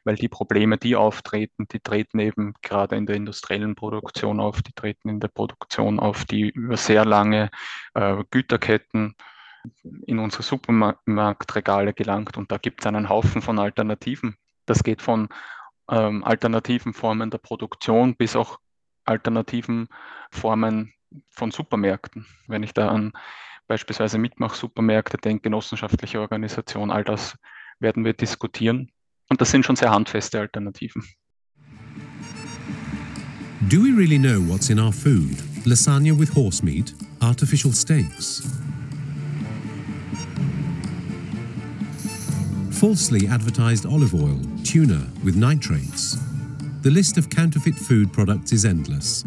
weil 0.05 0.17
die 0.17 0.29
Probleme, 0.29 0.77
die 0.77 0.97
auftreten, 0.97 1.67
die 1.73 1.81
treten 1.81 2.19
eben 2.19 2.53
gerade 2.61 2.97
in 2.97 3.07
der 3.07 3.17
industriellen 3.17 3.75
Produktion 3.75 4.39
auf, 4.39 4.61
die 4.61 4.75
treten 4.75 5.09
in 5.09 5.21
der 5.21 5.29
Produktion 5.29 5.99
auf, 5.99 6.27
die 6.27 6.51
über 6.51 6.77
sehr 6.77 7.07
lange 7.07 7.49
äh, 7.95 8.23
Güterketten 8.31 9.15
in 10.07 10.19
unsere 10.19 10.43
Supermarktregale 10.43 11.93
gelangt 11.93 12.37
und 12.37 12.51
da 12.51 12.59
gibt 12.59 12.81
es 12.81 12.87
einen 12.87 13.09
Haufen 13.09 13.43
von 13.43 13.59
Alternativen, 13.59 14.37
Das 14.67 14.83
geht 14.83 15.03
von 15.03 15.29
ähm, 15.91 16.25
alternativen 16.25 16.93
Formen 16.93 17.31
der 17.31 17.39
Produktion 17.39 18.17
bis 18.17 18.37
auch 18.37 18.59
alternativen 19.05 19.89
Formen 20.31 20.93
von 21.31 21.51
Supermärkten. 21.51 22.27
Wenn 22.49 22.63
ich 22.63 22.75
da 22.75 22.89
an 22.89 23.13
beispielsweise 23.69 24.19
Mitmach-Supermärkte 24.19 25.17
denke, 25.19 25.43
genossenschaftliche 25.43 26.21
Organisation, 26.21 26.91
all 26.91 27.05
das 27.05 27.37
werden 27.79 28.05
wir 28.05 28.13
diskutieren. 28.13 28.91
Und 29.29 29.41
das 29.41 29.51
sind 29.51 29.65
schon 29.65 29.77
sehr 29.77 29.91
handfeste 29.91 30.41
Alternativen. 30.41 31.05
Do 33.69 33.83
we 33.83 33.91
really 33.91 34.19
know 34.19 34.39
what's 34.41 34.71
in 34.71 34.79
our 34.79 34.93
food? 34.93 35.37
Lasagna 35.65 36.17
with 36.17 36.35
horse 36.35 36.65
meat? 36.65 36.95
Artificial 37.21 37.73
steaks? 37.73 38.43
Falsely 42.87 43.27
advertised 43.27 43.85
olive 43.85 44.15
oil, 44.15 44.41
tuna 44.63 45.09
with 45.25 45.35
nitrates. 45.35 46.19
The 46.83 46.91
list 46.93 47.19
of 47.19 47.29
counterfeit 47.29 47.75
food 47.75 48.13
products 48.13 48.53
is 48.53 48.65
endless. 48.65 49.25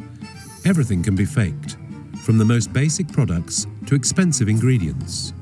Everything 0.64 1.04
can 1.04 1.14
be 1.14 1.26
faked, 1.26 1.76
from 2.24 2.38
the 2.38 2.46
most 2.46 2.72
basic 2.72 3.10
products 3.10 3.68
to 3.88 3.96
expensive 3.96 4.48
ingredients. 4.48 5.34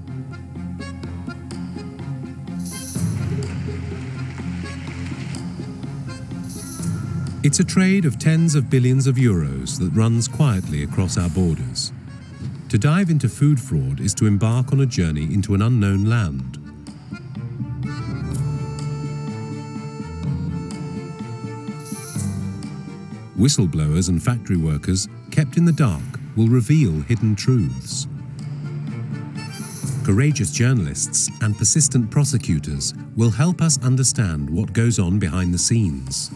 It's 7.44 7.60
a 7.60 7.64
trade 7.64 8.06
of 8.06 8.18
tens 8.18 8.56
of 8.56 8.68
billions 8.68 9.06
of 9.06 9.18
euros 9.18 9.78
that 9.78 9.92
runs 9.92 10.28
quietly 10.28 10.82
across 10.82 11.20
our 11.20 11.30
borders. 11.30 11.94
To 12.70 12.80
dive 12.80 13.12
into 13.12 13.30
food 13.30 13.62
fraud 13.62 14.00
is 14.00 14.16
to 14.16 14.26
embark 14.26 14.74
on 14.74 14.80
a 14.80 14.88
journey 14.88 15.26
into 15.26 15.54
an 15.54 15.62
unknown 15.62 16.06
land. 16.06 16.67
Whistleblowers 23.38 24.10
and 24.10 24.22
factory 24.22 24.58
workers 24.58 25.08
kept 25.30 25.58
in 25.58 25.66
the 25.66 25.72
dark 25.72 26.02
will 26.36 26.48
reveal 26.48 26.92
hidden 27.02 27.36
truths. 27.36 28.08
Courageous 30.04 30.52
journalists 30.52 31.30
and 31.42 31.56
persistent 31.56 32.10
prosecutors 32.10 32.96
will 33.16 33.30
help 33.30 33.62
us 33.62 33.78
understand 33.84 34.50
what 34.50 34.74
goes 34.74 34.98
on 34.98 35.20
behind 35.20 35.54
the 35.54 35.58
scenes. 35.60 36.32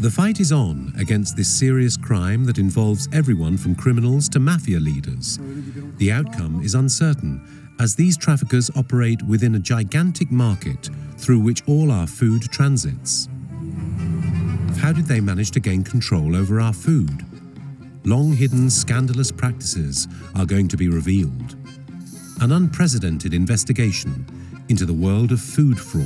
The 0.00 0.10
fight 0.10 0.38
is 0.38 0.52
on 0.52 0.92
against 0.98 1.36
this 1.36 1.48
serious 1.48 1.96
crime 1.96 2.44
that 2.44 2.58
involves 2.58 3.08
everyone 3.12 3.56
from 3.56 3.74
criminals 3.74 4.28
to 4.28 4.38
mafia 4.38 4.78
leaders. 4.78 5.40
The 5.96 6.12
outcome 6.12 6.62
is 6.62 6.76
uncertain 6.76 7.40
as 7.80 7.94
these 7.94 8.16
traffickers 8.16 8.70
operate 8.76 9.22
within 9.22 9.54
a 9.54 9.58
gigantic 9.58 10.30
market 10.30 10.90
through 11.16 11.40
which 11.40 11.62
all 11.66 11.90
our 11.90 12.06
food 12.06 12.42
transits. 12.42 13.28
How 14.78 14.92
did 14.92 15.06
they 15.06 15.20
manage 15.20 15.50
to 15.52 15.60
gain 15.60 15.82
control 15.82 16.36
over 16.36 16.60
our 16.60 16.72
food? 16.72 17.24
Long 18.04 18.32
hidden 18.32 18.68
scandalous 18.68 19.32
practices 19.32 20.08
are 20.36 20.44
going 20.44 20.68
to 20.68 20.76
be 20.76 20.88
revealed. 20.88 21.56
An 22.40 22.52
unprecedented 22.52 23.32
investigation 23.32 24.26
into 24.68 24.84
the 24.84 24.92
world 24.92 25.32
of 25.32 25.40
food 25.40 25.78
fraud. 25.78 26.04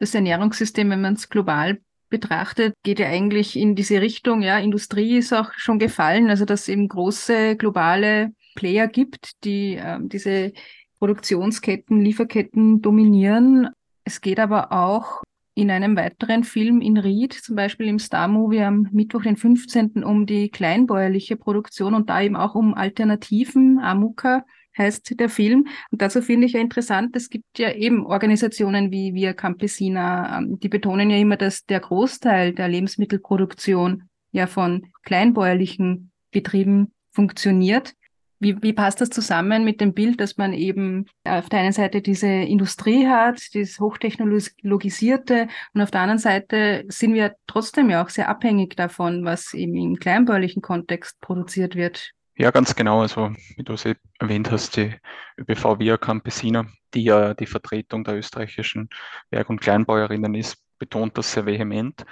Das 0.00 0.14
Ernährungssystem, 0.14 0.90
wenn 0.90 1.00
man 1.00 1.14
es 1.14 1.28
global 1.28 1.78
betrachtet, 2.08 2.74
geht 2.82 2.98
ja 2.98 3.08
eigentlich 3.08 3.56
in 3.56 3.74
diese 3.74 4.00
Richtung. 4.00 4.42
Ja, 4.42 4.58
Industrie 4.58 5.18
ist 5.18 5.32
auch 5.32 5.52
schon 5.56 5.78
gefallen, 5.78 6.30
also 6.30 6.44
dass 6.44 6.62
es 6.62 6.68
eben 6.68 6.88
große 6.88 7.56
globale 7.56 8.32
Player 8.54 8.88
gibt, 8.88 9.32
die 9.44 9.76
äh, 9.76 9.98
diese 10.00 10.52
Produktionsketten, 10.98 12.00
Lieferketten 12.00 12.82
dominieren. 12.82 13.68
Es 14.04 14.20
geht 14.20 14.40
aber 14.40 14.72
auch 14.72 15.22
in 15.54 15.70
einem 15.70 15.96
weiteren 15.96 16.44
Film 16.44 16.80
in 16.80 16.98
Ried, 16.98 17.32
zum 17.32 17.56
Beispiel 17.56 17.88
im 17.88 17.98
Star 17.98 18.28
Movie 18.28 18.62
am 18.62 18.88
Mittwoch, 18.92 19.22
den 19.22 19.36
15. 19.36 20.04
um 20.04 20.24
die 20.24 20.50
kleinbäuerliche 20.50 21.36
Produktion 21.36 21.94
und 21.94 22.08
da 22.08 22.22
eben 22.22 22.36
auch 22.36 22.54
um 22.54 22.74
Alternativen, 22.74 23.80
Amuka, 23.80 24.44
heißt 24.78 25.18
der 25.18 25.28
Film. 25.28 25.66
Und 25.90 26.00
dazu 26.00 26.22
finde 26.22 26.46
ich 26.46 26.52
ja 26.52 26.60
interessant, 26.60 27.14
es 27.16 27.28
gibt 27.28 27.58
ja 27.58 27.72
eben 27.72 28.06
Organisationen 28.06 28.90
wie 28.90 29.14
Via 29.14 29.32
Campesina, 29.32 30.38
ähm, 30.38 30.58
die 30.60 30.68
betonen 30.68 31.10
ja 31.10 31.16
immer, 31.16 31.36
dass 31.36 31.64
der 31.66 31.80
Großteil 31.80 32.52
der 32.52 32.68
Lebensmittelproduktion 32.68 34.08
ja 34.30 34.46
von 34.46 34.86
kleinbäuerlichen 35.02 36.10
Betrieben 36.30 36.92
funktioniert. 37.10 37.94
Wie, 38.40 38.62
wie 38.62 38.72
passt 38.72 39.00
das 39.00 39.10
zusammen 39.10 39.64
mit 39.64 39.80
dem 39.80 39.94
Bild, 39.94 40.20
dass 40.20 40.36
man 40.36 40.52
eben 40.52 41.06
auf 41.24 41.48
der 41.48 41.58
einen 41.58 41.72
Seite 41.72 42.00
diese 42.00 42.28
Industrie 42.28 43.08
hat, 43.08 43.40
dieses 43.52 43.80
hochtechnologisierte 43.80 45.48
und 45.74 45.80
auf 45.80 45.90
der 45.90 46.02
anderen 46.02 46.20
Seite 46.20 46.84
sind 46.86 47.14
wir 47.14 47.34
trotzdem 47.48 47.90
ja 47.90 48.04
auch 48.04 48.10
sehr 48.10 48.28
abhängig 48.28 48.76
davon, 48.76 49.24
was 49.24 49.54
eben 49.54 49.74
im 49.74 49.96
kleinbäuerlichen 49.96 50.62
Kontext 50.62 51.20
produziert 51.20 51.74
wird. 51.74 52.12
Ja, 52.40 52.52
ganz 52.52 52.76
genau. 52.76 53.00
Also, 53.00 53.32
wie 53.56 53.64
du 53.64 53.72
es 53.72 53.84
erwähnt 54.20 54.52
hast, 54.52 54.76
die 54.76 54.94
ÖBV 55.38 55.80
Via 55.80 55.96
Campesina, 55.96 56.66
die 56.94 57.02
ja 57.02 57.34
die 57.34 57.46
Vertretung 57.46 58.04
der 58.04 58.16
österreichischen 58.16 58.90
Berg- 59.28 59.50
und 59.50 59.60
Kleinbäuerinnen 59.60 60.36
ist, 60.36 60.56
betont 60.78 61.18
das 61.18 61.32
sehr 61.32 61.46
vehement. 61.46 62.06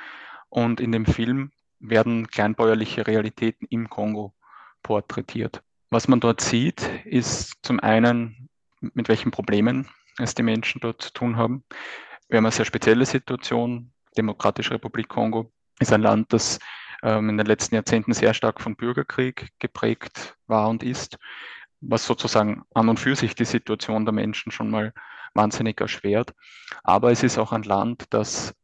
Und 0.48 0.80
in 0.80 0.90
dem 0.90 1.06
Film 1.06 1.52
werden 1.78 2.26
kleinbäuerliche 2.26 3.06
Realitäten 3.06 3.68
im 3.70 3.88
Kongo 3.88 4.34
porträtiert. 4.82 5.62
Was 5.90 6.08
man 6.08 6.18
dort 6.18 6.40
sieht, 6.40 6.82
ist 7.04 7.54
zum 7.62 7.78
einen, 7.78 8.48
mit 8.80 9.08
welchen 9.08 9.30
Problemen 9.30 9.88
es 10.18 10.34
die 10.34 10.42
Menschen 10.42 10.80
dort 10.80 11.02
zu 11.02 11.12
tun 11.12 11.36
haben. 11.36 11.62
Wir 12.28 12.38
haben 12.38 12.46
eine 12.46 12.52
sehr 12.52 12.64
spezielle 12.64 13.06
Situation. 13.06 13.92
Demokratische 14.16 14.74
Republik 14.74 15.06
Kongo 15.06 15.52
ist 15.78 15.92
ein 15.92 16.02
Land, 16.02 16.32
das 16.32 16.58
in 17.02 17.36
den 17.36 17.46
letzten 17.46 17.74
Jahrzehnten 17.74 18.14
sehr 18.14 18.34
stark 18.34 18.60
von 18.60 18.76
Bürgerkrieg 18.76 19.50
geprägt 19.58 20.36
war 20.46 20.68
und 20.68 20.82
ist, 20.82 21.18
was 21.80 22.06
sozusagen 22.06 22.62
an 22.74 22.88
und 22.88 22.98
für 22.98 23.16
sich 23.16 23.34
die 23.34 23.44
Situation 23.44 24.04
der 24.04 24.12
Menschen 24.12 24.50
schon 24.50 24.70
mal 24.70 24.92
wahnsinnig 25.34 25.80
erschwert. 25.80 26.34
Aber 26.82 27.12
es 27.12 27.22
ist 27.22 27.38
auch 27.38 27.52
ein 27.52 27.62
Land, 27.62 28.04
das 28.10 28.54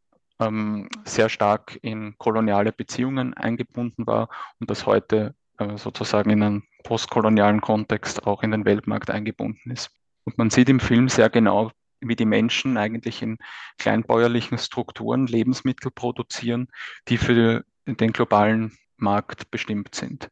ähm, 0.41 0.89
sehr 1.05 1.29
stark 1.29 1.79
in 1.83 2.17
koloniale 2.19 2.73
Beziehungen 2.73 3.35
eingebunden 3.35 4.07
war 4.07 4.29
und 4.59 4.71
das 4.71 4.87
heute 4.87 5.35
äh, 5.59 5.77
sozusagen 5.77 6.31
in 6.31 6.43
einen 6.43 6.63
postkolonialen 6.83 7.61
Kontext 7.61 8.27
auch 8.27 8.43
in 8.43 8.51
den 8.51 8.65
Weltmarkt 8.65 9.11
eingebunden 9.11 9.71
ist. 9.71 9.91
Und 10.25 10.39
man 10.39 10.51
sieht 10.51 10.69
im 10.69 10.81
Film 10.81 11.09
sehr 11.09 11.31
genau, 11.31 11.71
wie 12.01 12.17
die 12.17 12.25
Menschen 12.25 12.77
eigentlich 12.77 13.23
in 13.23 13.39
kleinbäuerlichen 13.79 14.59
Strukturen 14.59 15.27
Lebensmittel 15.27 15.91
produzieren, 15.91 16.69
die 17.09 17.19
für 17.19 17.65
den 17.87 18.13
globalen 18.13 18.73
Markt 18.97 19.51
bestimmt 19.51 19.95
sind. 19.95 20.31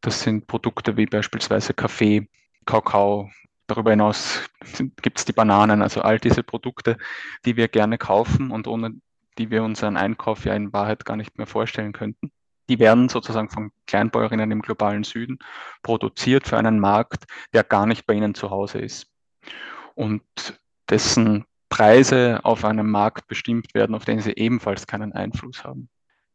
Das 0.00 0.22
sind 0.22 0.46
Produkte 0.46 0.96
wie 0.96 1.06
beispielsweise 1.06 1.74
Kaffee, 1.74 2.28
Kakao. 2.64 3.30
Darüber 3.66 3.90
hinaus 3.90 4.48
gibt 5.02 5.18
es 5.18 5.24
die 5.24 5.32
Bananen, 5.32 5.82
also 5.82 6.02
all 6.02 6.18
diese 6.18 6.42
Produkte, 6.42 6.96
die 7.44 7.56
wir 7.56 7.68
gerne 7.68 7.98
kaufen 7.98 8.50
und 8.50 8.66
ohne 8.66 9.00
die 9.38 9.50
wir 9.50 9.62
unseren 9.62 9.96
Einkauf 9.96 10.44
ja 10.44 10.54
in 10.54 10.72
Wahrheit 10.72 11.04
gar 11.04 11.16
nicht 11.16 11.38
mehr 11.38 11.46
vorstellen 11.46 11.92
könnten. 11.92 12.30
Die 12.68 12.78
werden 12.78 13.08
sozusagen 13.08 13.50
von 13.50 13.72
Kleinbäuerinnen 13.86 14.50
im 14.50 14.62
globalen 14.62 15.04
Süden 15.04 15.38
produziert 15.82 16.46
für 16.46 16.58
einen 16.58 16.78
Markt, 16.80 17.24
der 17.52 17.64
gar 17.64 17.86
nicht 17.86 18.06
bei 18.06 18.14
ihnen 18.14 18.34
zu 18.34 18.50
Hause 18.50 18.78
ist. 18.78 19.06
Und 19.94 20.22
dessen 20.88 21.44
Preise 21.68 22.40
auf 22.44 22.64
einem 22.64 22.90
Markt 22.90 23.26
bestimmt 23.26 23.74
werden, 23.74 23.94
auf 23.94 24.04
den 24.04 24.20
sie 24.20 24.32
ebenfalls 24.32 24.86
keinen 24.86 25.12
Einfluss 25.12 25.64
haben 25.64 25.88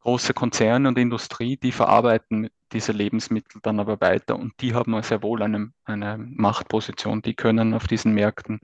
große 0.07 0.33
Konzerne 0.33 0.87
und 0.87 0.97
Industrie, 0.97 1.57
die 1.57 1.73
verarbeiten 1.73 2.47
diese 2.71 2.93
Lebensmittel 2.93 3.59
dann 3.61 3.81
aber 3.81 3.99
weiter 3.99 4.39
und 4.39 4.53
die 4.61 4.73
haben 4.73 5.01
sehr 5.03 5.21
wohl 5.21 5.43
eine, 5.43 5.73
eine 5.83 6.17
Machtposition, 6.17 7.21
die 7.21 7.33
können 7.33 7.73
auf 7.73 7.87
diesen 7.87 8.13
Märkten 8.13 8.61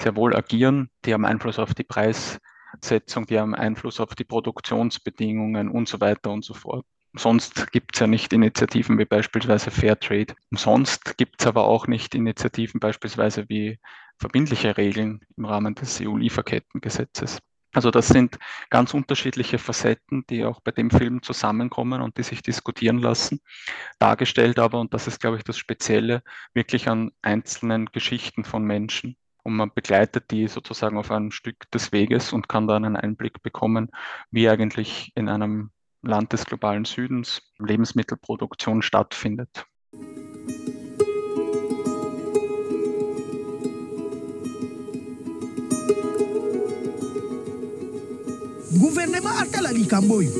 sehr 0.00 0.16
wohl 0.16 0.34
agieren, 0.34 0.88
die 1.04 1.12
haben 1.12 1.26
Einfluss 1.26 1.58
auf 1.58 1.74
die 1.74 1.84
Preissetzung, 1.84 3.26
die 3.26 3.38
haben 3.38 3.54
Einfluss 3.54 4.00
auf 4.00 4.14
die 4.14 4.24
Produktionsbedingungen 4.24 5.68
und 5.68 5.88
so 5.88 6.00
weiter 6.00 6.30
und 6.30 6.42
so 6.42 6.54
fort. 6.54 6.86
Sonst 7.12 7.70
gibt 7.70 7.94
es 7.94 8.00
ja 8.00 8.06
nicht 8.06 8.32
Initiativen 8.32 8.96
wie 8.98 9.04
beispielsweise 9.04 9.70
Fairtrade. 9.70 10.34
Sonst 10.52 11.18
gibt 11.18 11.42
es 11.42 11.46
aber 11.46 11.64
auch 11.64 11.86
nicht 11.86 12.14
Initiativen 12.14 12.80
beispielsweise 12.80 13.46
wie 13.50 13.78
verbindliche 14.18 14.78
Regeln 14.78 15.20
im 15.36 15.44
Rahmen 15.44 15.74
des 15.74 16.00
EU-Lieferkettengesetzes. 16.00 17.40
Also 17.72 17.90
das 17.90 18.08
sind 18.08 18.38
ganz 18.70 18.94
unterschiedliche 18.94 19.58
Facetten, 19.58 20.24
die 20.30 20.44
auch 20.44 20.60
bei 20.60 20.70
dem 20.70 20.90
Film 20.90 21.22
zusammenkommen 21.22 22.00
und 22.00 22.16
die 22.16 22.22
sich 22.22 22.42
diskutieren 22.42 22.98
lassen. 22.98 23.40
Dargestellt 23.98 24.58
aber, 24.58 24.80
und 24.80 24.94
das 24.94 25.06
ist, 25.06 25.20
glaube 25.20 25.36
ich, 25.36 25.44
das 25.44 25.58
Spezielle, 25.58 26.22
wirklich 26.54 26.88
an 26.88 27.12
einzelnen 27.20 27.86
Geschichten 27.86 28.44
von 28.44 28.64
Menschen. 28.64 29.16
Und 29.42 29.54
man 29.54 29.70
begleitet 29.74 30.30
die 30.30 30.48
sozusagen 30.48 30.98
auf 30.98 31.10
einem 31.10 31.30
Stück 31.30 31.70
des 31.70 31.92
Weges 31.92 32.32
und 32.32 32.48
kann 32.48 32.66
dann 32.66 32.84
einen 32.84 32.96
Einblick 32.96 33.42
bekommen, 33.42 33.90
wie 34.30 34.48
eigentlich 34.48 35.12
in 35.14 35.28
einem 35.28 35.70
Land 36.02 36.32
des 36.32 36.46
globalen 36.46 36.84
Südens 36.84 37.42
Lebensmittelproduktion 37.58 38.82
stattfindet. 38.82 39.66
Guvernema 48.72 49.38
atala 49.38 49.72
likambo 49.72 50.14
oyo 50.16 50.30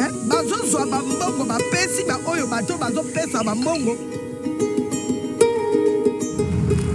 Eh, 0.00 0.10
bazozwa 0.28 0.86
bambongo 0.86 1.44
bapesi 1.44 2.04
baoyo 2.08 2.46
bato 2.46 2.78
bazopesa 2.78 3.44
bambongo 3.44 3.96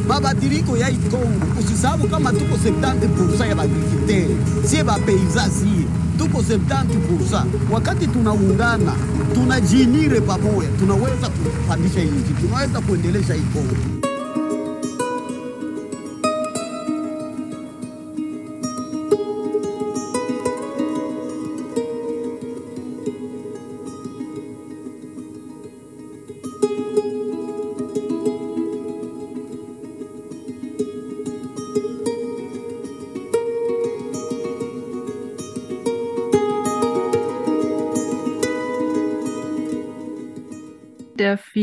mabadiriko 0.07 0.77
ya 0.77 0.89
ikongo 0.89 1.45
usisabu 1.59 2.07
kama 2.07 2.33
tuko 2.33 2.55
70 2.55 3.47
ya 3.49 3.55
baagrikulteri 3.55 4.37
sie 4.67 4.83
bapeiza 4.83 5.49
sie 5.49 5.85
tuko 6.17 6.41
70 6.41 7.45
wakati 7.71 8.07
tunaungana 8.07 8.95
tunajinire 9.33 10.21
pamoja 10.21 10.67
tunaweza 10.79 11.29
kupandisha 11.29 12.01
inji 12.01 12.33
tunaweza 12.41 12.81
kuendelesha 12.81 13.35
ikongo 13.35 13.75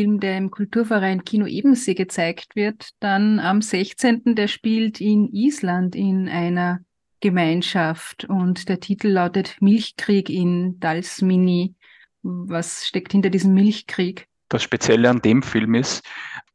Film, 0.03 0.19
der 0.19 0.37
im 0.37 0.51
Kulturverein 0.51 1.25
Kino 1.25 1.47
Ebensee 1.47 1.95
gezeigt 1.95 2.57
wird, 2.57 2.89
dann 2.99 3.39
am 3.39 3.63
16. 3.63 4.35
der 4.35 4.49
spielt 4.49 5.01
in 5.01 5.29
Island 5.33 5.95
in 5.95 6.29
einer 6.29 6.81
Gemeinschaft 7.21 8.25
und 8.25 8.69
der 8.69 8.81
Titel 8.81 9.07
lautet 9.07 9.59
Milchkrieg 9.61 10.29
in 10.29 10.81
Dalsmini. 10.81 11.77
Was 12.23 12.85
steckt 12.85 13.13
hinter 13.13 13.31
diesem 13.31 13.55
Milchkrieg? 13.55 14.27
Das 14.49 14.65
Spezielle 14.65 15.09
an 15.09 15.23
dem 15.23 15.41
Film 15.41 15.75
ist, 15.75 16.05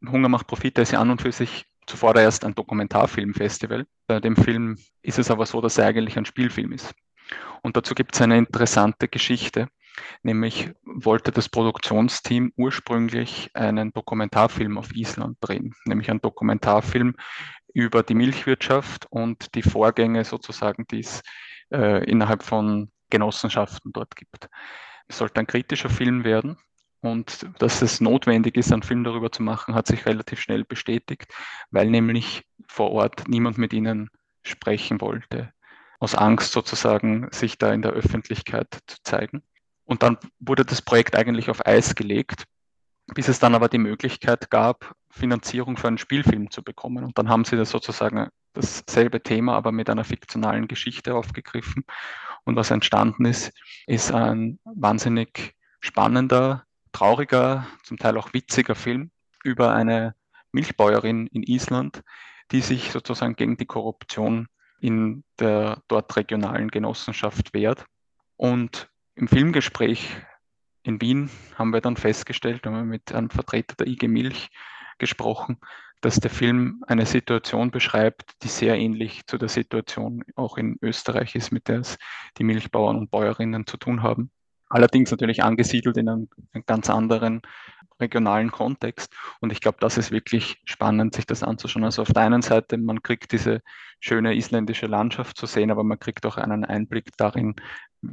Hunger 0.05 0.27
macht 0.27 0.47
Profite 0.47 0.81
ist 0.81 0.91
ja 0.91 0.99
an 0.99 1.09
und 1.09 1.21
für 1.21 1.31
sich 1.31 1.63
zuvor 1.85 2.17
erst 2.17 2.43
ein 2.43 2.53
Dokumentarfilmfestival. 2.53 3.85
Bei 4.07 4.19
dem 4.19 4.35
Film 4.35 4.77
ist 5.03 5.19
es 5.19 5.31
aber 5.31 5.45
so, 5.45 5.61
dass 5.61 5.77
er 5.77 5.85
eigentlich 5.85 6.17
ein 6.17 6.25
Spielfilm 6.25 6.73
ist. 6.73 6.93
Und 7.61 7.77
dazu 7.77 7.95
gibt 7.95 8.13
es 8.13 8.21
eine 8.21 8.37
interessante 8.37 9.07
Geschichte. 9.07 9.69
Nämlich 10.23 10.71
wollte 10.83 11.31
das 11.31 11.49
Produktionsteam 11.49 12.53
ursprünglich 12.57 13.51
einen 13.53 13.91
Dokumentarfilm 13.93 14.77
auf 14.77 14.95
Island 14.95 15.37
drehen, 15.41 15.73
nämlich 15.85 16.09
einen 16.09 16.21
Dokumentarfilm 16.21 17.15
über 17.73 18.03
die 18.03 18.15
Milchwirtschaft 18.15 19.05
und 19.09 19.55
die 19.55 19.61
Vorgänge 19.61 20.25
sozusagen, 20.25 20.85
die 20.87 20.99
es 20.99 21.21
äh, 21.71 22.03
innerhalb 22.09 22.43
von 22.43 22.91
Genossenschaften 23.09 23.93
dort 23.93 24.15
gibt. 24.15 24.49
Es 25.07 25.17
sollte 25.19 25.39
ein 25.39 25.47
kritischer 25.47 25.89
Film 25.89 26.23
werden 26.23 26.57
und 27.01 27.47
dass 27.59 27.81
es 27.81 28.01
notwendig 28.01 28.57
ist, 28.57 28.71
einen 28.71 28.83
Film 28.83 29.03
darüber 29.03 29.31
zu 29.31 29.43
machen, 29.43 29.75
hat 29.75 29.87
sich 29.87 30.05
relativ 30.05 30.41
schnell 30.41 30.63
bestätigt, 30.63 31.33
weil 31.69 31.89
nämlich 31.89 32.45
vor 32.67 32.91
Ort 32.91 33.27
niemand 33.27 33.57
mit 33.57 33.73
ihnen 33.73 34.09
sprechen 34.43 34.99
wollte, 35.01 35.53
aus 35.99 36.15
Angst 36.15 36.51
sozusagen, 36.51 37.27
sich 37.31 37.57
da 37.57 37.73
in 37.73 37.81
der 37.81 37.91
Öffentlichkeit 37.91 38.79
zu 38.87 38.97
zeigen. 39.03 39.43
Und 39.87 40.03
dann 40.03 40.17
wurde 40.39 40.65
das 40.65 40.81
Projekt 40.81 41.15
eigentlich 41.15 41.49
auf 41.49 41.65
Eis 41.65 41.95
gelegt, 41.95 42.43
bis 43.15 43.29
es 43.29 43.39
dann 43.39 43.55
aber 43.55 43.69
die 43.69 43.77
Möglichkeit 43.77 44.49
gab, 44.49 44.93
Finanzierung 45.09 45.77
für 45.77 45.87
einen 45.87 45.97
Spielfilm 45.97 46.51
zu 46.51 46.61
bekommen. 46.61 47.05
Und 47.05 47.17
dann 47.17 47.29
haben 47.29 47.45
sie 47.45 47.55
das 47.55 47.69
sozusagen 47.69 48.27
dasselbe 48.51 49.23
Thema, 49.23 49.55
aber 49.55 49.71
mit 49.71 49.89
einer 49.89 50.03
fiktionalen 50.03 50.67
Geschichte 50.67 51.15
aufgegriffen. 51.15 51.85
Und 52.43 52.57
was 52.57 52.69
entstanden 52.69 53.23
ist, 53.23 53.53
ist 53.87 54.11
ein 54.11 54.59
wahnsinnig 54.65 55.55
spannender, 55.79 56.65
trauriger, 56.91 57.65
zum 57.83 57.97
Teil 57.97 58.17
auch 58.17 58.33
witziger 58.33 58.75
Film 58.75 59.11
über 59.43 59.73
eine 59.73 60.15
Milchbäuerin 60.51 61.27
in 61.27 61.43
Island, 61.43 62.03
die 62.51 62.61
sich 62.61 62.91
sozusagen 62.91 63.37
gegen 63.37 63.55
die 63.55 63.65
Korruption 63.65 64.47
in 64.81 65.23
der 65.39 65.81
dort 65.87 66.13
regionalen 66.17 66.71
Genossenschaft 66.71 67.53
wehrt. 67.53 67.85
Und 68.35 68.89
im 69.17 69.27
Filmgespräch 69.27 70.15
in 70.83 71.01
Wien 71.01 71.29
haben 71.55 71.73
wir 71.73 71.81
dann 71.81 71.97
festgestellt, 71.97 72.65
haben 72.65 72.75
wir 72.75 72.83
mit 72.83 73.13
einem 73.13 73.29
Vertreter 73.29 73.75
der 73.75 73.87
IG 73.87 74.07
Milch 74.07 74.49
gesprochen, 74.99 75.57
dass 76.01 76.19
der 76.19 76.29
Film 76.29 76.83
eine 76.87 77.07
Situation 77.07 77.71
beschreibt, 77.71 78.43
die 78.43 78.47
sehr 78.47 78.77
ähnlich 78.77 79.25
zu 79.25 79.39
der 79.39 79.49
Situation 79.49 80.23
auch 80.35 80.57
in 80.57 80.77
Österreich 80.81 81.33
ist, 81.35 81.51
mit 81.51 81.67
der 81.67 81.79
es 81.79 81.97
die 82.37 82.43
Milchbauern 82.43 82.95
und 82.95 83.09
Bäuerinnen 83.09 83.65
zu 83.65 83.77
tun 83.77 84.03
haben. 84.03 84.29
Allerdings 84.69 85.09
natürlich 85.09 85.43
angesiedelt 85.43 85.97
in 85.97 86.09
einem, 86.09 86.29
einem 86.53 86.65
ganz 86.67 86.89
anderen 86.89 87.41
regionalen 87.99 88.51
Kontext. 88.51 89.15
Und 89.39 89.51
ich 89.51 89.61
glaube, 89.61 89.77
das 89.81 89.97
ist 89.97 90.11
wirklich 90.11 90.61
spannend, 90.65 91.15
sich 91.15 91.25
das 91.25 91.41
anzuschauen. 91.41 91.83
Also 91.83 92.03
auf 92.03 92.13
der 92.13 92.23
einen 92.23 92.43
Seite, 92.43 92.77
man 92.77 93.01
kriegt 93.01 93.31
diese 93.31 93.61
schöne 93.99 94.35
isländische 94.35 94.85
Landschaft 94.85 95.37
zu 95.37 95.47
sehen, 95.47 95.71
aber 95.71 95.83
man 95.83 95.99
kriegt 95.99 96.25
auch 96.25 96.37
einen 96.37 96.65
Einblick 96.65 97.09
darin, 97.17 97.55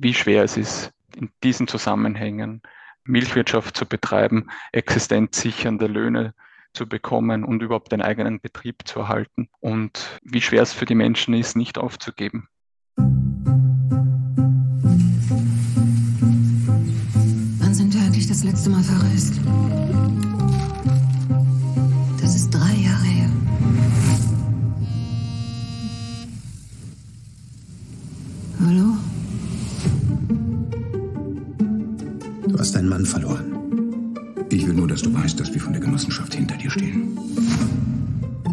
wie 0.01 0.15
schwer 0.15 0.45
es 0.45 0.57
ist, 0.57 0.93
in 1.17 1.31
diesen 1.43 1.67
Zusammenhängen 1.69 2.63
Milchwirtschaft 3.05 3.77
zu 3.77 3.85
betreiben, 3.87 4.49
existenzsichernde 4.73 5.87
Löhne 5.87 6.35
zu 6.73 6.89
bekommen 6.89 7.45
und 7.45 7.63
überhaupt 7.63 7.93
den 7.93 8.03
eigenen 8.03 8.41
Betrieb 8.41 8.83
zu 8.87 8.99
erhalten 9.01 9.49
und 9.61 10.19
wie 10.25 10.41
schwer 10.41 10.63
es 10.63 10.73
für 10.73 10.87
die 10.87 10.97
Menschen 10.97 11.35
ist, 11.35 11.55
nicht 11.55 11.79
aufzugeben. 11.79 12.49
Wann 12.97 14.25
sind 17.75 17.95
wir 17.95 18.01
eigentlich 18.01 18.27
das 18.27 18.43
letzte 18.43 18.71
Mal 18.71 18.83
verreist? 18.83 19.41
Das 22.21 22.35
ist 22.35 22.51
drei 22.51 22.75
Jahre 22.75 23.05
her. 23.05 23.31
Hallo? 28.67 28.97
Hast 32.65 32.77
deinen 32.77 32.89
Mann 32.89 33.05
verloren. 33.05 33.45
Ich 34.49 34.67
will 34.67 34.73
nur, 34.73 34.89
dass 34.89 35.03
du 35.03 35.13
weißt, 35.13 35.39
dass 35.39 35.53
wir 35.53 35.61
von 35.61 35.75
der 35.75 35.83
Genossenschaft 35.83 36.35
hinter 36.35 36.57
dir 36.57 36.71
stehen. 36.71 37.19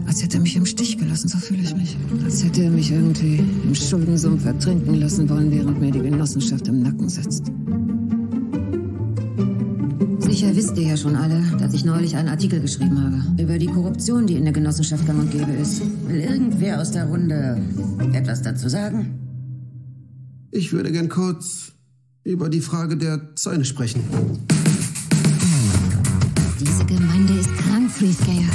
Als 0.05 0.21
hätte 0.21 0.35
er 0.35 0.41
mich 0.41 0.57
im 0.57 0.65
Stich 0.65 0.97
gelassen, 0.97 1.29
so 1.29 1.37
fühle 1.37 1.61
ich 1.61 1.73
mich. 1.73 1.95
Als 2.25 2.43
hätte 2.43 2.63
er 2.63 2.71
mich 2.71 2.91
irgendwie 2.91 3.37
im 3.37 3.73
Schuldensumpf 3.73 4.43
ertrinken 4.43 4.95
lassen 4.95 5.29
wollen, 5.29 5.49
während 5.49 5.79
mir 5.79 5.91
die 5.91 6.01
Genossenschaft 6.01 6.67
im 6.67 6.83
Nacken 6.83 7.07
sitzt. 7.07 7.53
Sicher 10.19 10.53
wisst 10.57 10.75
ihr 10.75 10.87
ja 10.89 10.97
schon 10.97 11.15
alle, 11.15 11.41
dass 11.57 11.73
ich 11.73 11.85
neulich 11.85 12.17
einen 12.17 12.27
Artikel 12.27 12.59
geschrieben 12.59 13.01
habe. 13.01 13.41
Über 13.41 13.57
die 13.59 13.67
Korruption, 13.67 14.27
die 14.27 14.35
in 14.35 14.43
der 14.43 14.51
Genossenschaft 14.51 15.07
gang 15.07 15.21
und 15.21 15.31
gäbe 15.31 15.53
ist. 15.53 15.81
Will 16.09 16.19
irgendwer 16.19 16.81
aus 16.81 16.91
der 16.91 17.05
Runde 17.05 17.61
etwas 18.11 18.41
dazu 18.41 18.67
sagen? 18.67 19.17
Ich 20.51 20.73
würde 20.73 20.91
gern 20.91 21.07
kurz 21.07 21.71
über 22.23 22.49
die 22.49 22.61
Frage 22.61 22.97
der 22.97 23.35
Zäune 23.35 23.65
sprechen. 23.65 24.03
Diese 26.59 26.85
Gemeinde 26.85 27.33
ist 27.33 27.49
krank, 27.57 27.89
Freescale. 27.91 28.45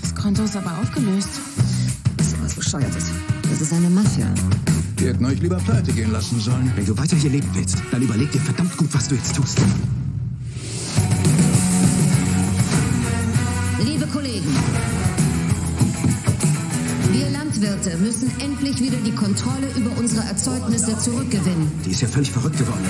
Das 0.00 0.14
Konto 0.14 0.42
ist 0.42 0.56
aber 0.56 0.78
aufgelöst. 0.78 1.28
Das 2.16 2.28
ist 2.28 2.42
was 2.42 2.54
Bescheuertes. 2.54 3.06
Das 3.50 3.60
ist 3.60 3.72
eine 3.72 3.90
Mafia. 3.90 4.32
Wir 4.96 5.08
hätten 5.08 5.24
euch 5.24 5.40
lieber 5.40 5.56
pleite 5.56 5.92
gehen 5.92 6.12
lassen 6.12 6.40
sollen. 6.40 6.72
Wenn 6.74 6.86
du 6.86 6.96
weiter 6.96 7.16
hier 7.16 7.30
leben 7.30 7.48
willst, 7.52 7.82
dann 7.90 8.02
überleg 8.02 8.30
dir 8.32 8.40
verdammt 8.40 8.76
gut, 8.76 8.88
was 8.92 9.08
du 9.08 9.14
jetzt 9.14 9.34
tust. 9.36 9.58
Landwirte 17.82 17.96
müssen 17.98 18.30
endlich 18.40 18.80
wieder 18.80 18.98
die 18.98 19.12
Kontrolle 19.12 19.66
über 19.76 19.90
unsere 19.98 20.24
Erzeugnisse 20.26 20.96
zurückgewinnen. 20.98 21.70
Die 21.84 21.90
ist 21.90 22.02
ja 22.02 22.08
völlig 22.08 22.30
verrückt 22.30 22.58
geworden. 22.58 22.84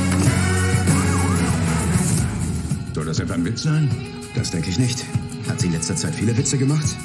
Soll 2.95 3.07
das 3.07 3.19
etwa 3.19 3.35
ein 3.35 3.45
Witz 3.45 3.63
sein? 3.63 3.91
Das 4.35 4.51
denke 4.51 4.71
ich 4.71 4.79
nicht. 4.79 5.05
Hat 5.49 5.61
sie 5.61 5.69
in 5.69 5.73
letzter 5.73 5.97
Zeit 5.97 6.15
viele 6.15 6.37
Witze 6.37 6.59
gemacht? 6.59 6.97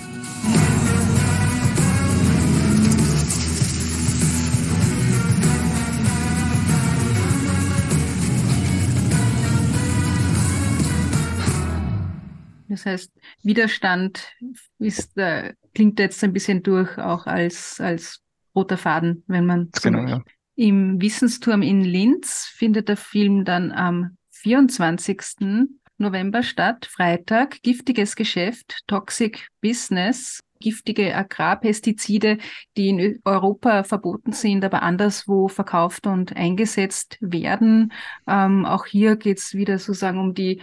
Das 12.78 12.86
heißt, 12.86 13.12
Widerstand 13.42 14.32
ist, 14.78 15.18
äh, 15.18 15.54
klingt 15.74 15.98
jetzt 15.98 16.24
ein 16.24 16.32
bisschen 16.32 16.62
durch, 16.62 16.96
auch 17.00 17.26
als, 17.26 17.82
als 17.82 18.22
roter 18.56 18.78
Faden, 18.78 19.24
wenn 19.26 19.48
man 19.48 19.72
so 19.76 19.90
Genau, 19.90 20.08
ja. 20.08 20.24
Im 20.56 21.02
Wissensturm 21.02 21.64
in 21.64 21.82
Linz 21.82 22.52
findet 22.56 22.88
der 22.88 22.98
Film 22.98 23.46
dann 23.46 23.72
am 23.72 24.18
24. 24.30 25.68
November 25.98 26.44
statt, 26.44 26.86
Freitag, 26.86 27.64
giftiges 27.64 28.16
Geschäft, 28.16 28.82
Toxic 28.86 29.48
Business, 29.62 30.42
giftige 30.60 31.16
Agrarpestizide, 31.16 32.38
die 32.76 32.90
in 32.90 33.20
Europa 33.26 33.84
verboten 33.84 34.34
sind, 34.34 34.64
aber 34.64 34.84
anderswo 34.84 35.48
verkauft 35.48 36.06
und 36.06 36.36
eingesetzt 36.36 37.18
werden. 37.22 37.92
Ähm, 38.28 38.66
auch 38.66 38.86
hier 38.86 39.16
geht 39.16 39.40
es 39.40 39.54
wieder 39.54 39.80
sozusagen 39.80 40.20
um 40.20 40.34
die 40.34 40.62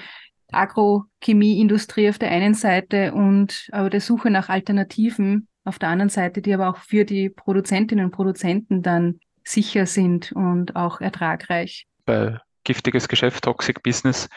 Agrochemieindustrie 0.57 2.09
auf 2.09 2.19
der 2.19 2.31
einen 2.31 2.55
Seite 2.55 3.12
und 3.12 3.69
aber 3.73 3.90
der 3.90 4.01
Suche 4.01 4.31
nach 4.31 4.49
Alternativen 4.49 5.49
auf 5.64 5.79
der 5.79 5.88
anderen 5.88 6.11
Seite, 6.11 6.43
die 6.43 6.53
aber 6.53 6.69
auch 6.69 6.77
für 6.79 7.05
die 7.05 7.31
Produzentinnen 7.31 8.07
und 8.07 8.11
Produzenten 8.11 8.83
dann 8.83 9.21
sicher 9.45 9.87
sind 9.87 10.33
und 10.33 10.77
auch 10.77 11.01
ertragreich. 11.01 11.87
Bei 12.05 12.38
giftiges 12.64 13.09
Geschäft, 13.09 13.45
Toxic 13.45 13.83
Business, 13.83 14.29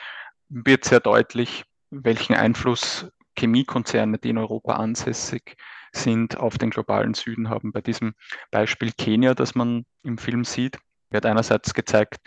wird 0.50 0.86
sehr 0.86 1.00
deutlich, 1.00 1.64
welchen 1.90 2.36
Einfluss 2.36 3.08
Chemiekonzerne, 3.38 4.18
die 4.18 4.30
in 4.30 4.38
Europa 4.38 4.74
ansässig 4.74 5.56
sind, 5.94 6.38
auf 6.38 6.58
den 6.58 6.70
globalen 6.70 7.14
Süden 7.14 7.50
haben. 7.50 7.72
Bei 7.72 7.82
diesem 7.82 8.14
Beispiel 8.52 8.92
Kenia, 8.92 9.34
das 9.34 9.56
man 9.56 9.86
im 10.04 10.18
Film 10.18 10.44
sieht, 10.44 10.78
wird 11.10 11.26
einerseits 11.26 11.74
gezeigt, 11.74 12.18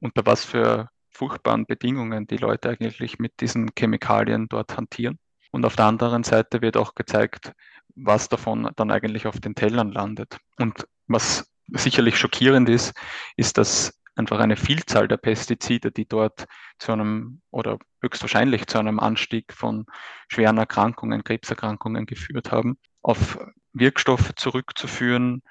unter 0.00 0.26
was 0.26 0.44
für 0.44 0.88
furchtbaren 1.10 1.66
Bedingungen 1.66 2.26
die 2.26 2.36
Leute 2.36 2.70
eigentlich 2.70 3.18
mit 3.18 3.40
diesen 3.40 3.70
Chemikalien 3.76 4.48
dort 4.48 4.76
hantieren. 4.76 5.18
Und 5.50 5.64
auf 5.64 5.76
der 5.76 5.86
anderen 5.86 6.24
Seite 6.24 6.60
wird 6.62 6.76
auch 6.76 6.94
gezeigt, 6.94 7.52
was 7.94 8.28
davon 8.28 8.70
dann 8.76 8.90
eigentlich 8.90 9.26
auf 9.26 9.40
den 9.40 9.54
Tellern 9.54 9.90
landet. 9.90 10.38
Und 10.56 10.86
was 11.06 11.50
sicherlich 11.68 12.18
schockierend 12.18 12.68
ist, 12.68 12.94
ist, 13.36 13.58
dass 13.58 13.98
einfach 14.14 14.38
eine 14.40 14.56
Vielzahl 14.56 15.08
der 15.08 15.16
Pestizide, 15.16 15.92
die 15.92 16.06
dort 16.06 16.46
zu 16.78 16.92
einem 16.92 17.40
oder 17.50 17.78
höchstwahrscheinlich 18.02 18.66
zu 18.66 18.78
einem 18.78 19.00
Anstieg 19.00 19.52
von 19.52 19.86
schweren 20.28 20.58
Erkrankungen, 20.58 21.24
Krebserkrankungen 21.24 22.06
geführt 22.06 22.52
haben, 22.52 22.78
auf 23.02 23.38
Wirkstoffe 23.72 24.32
zurückzuführen 24.36 25.42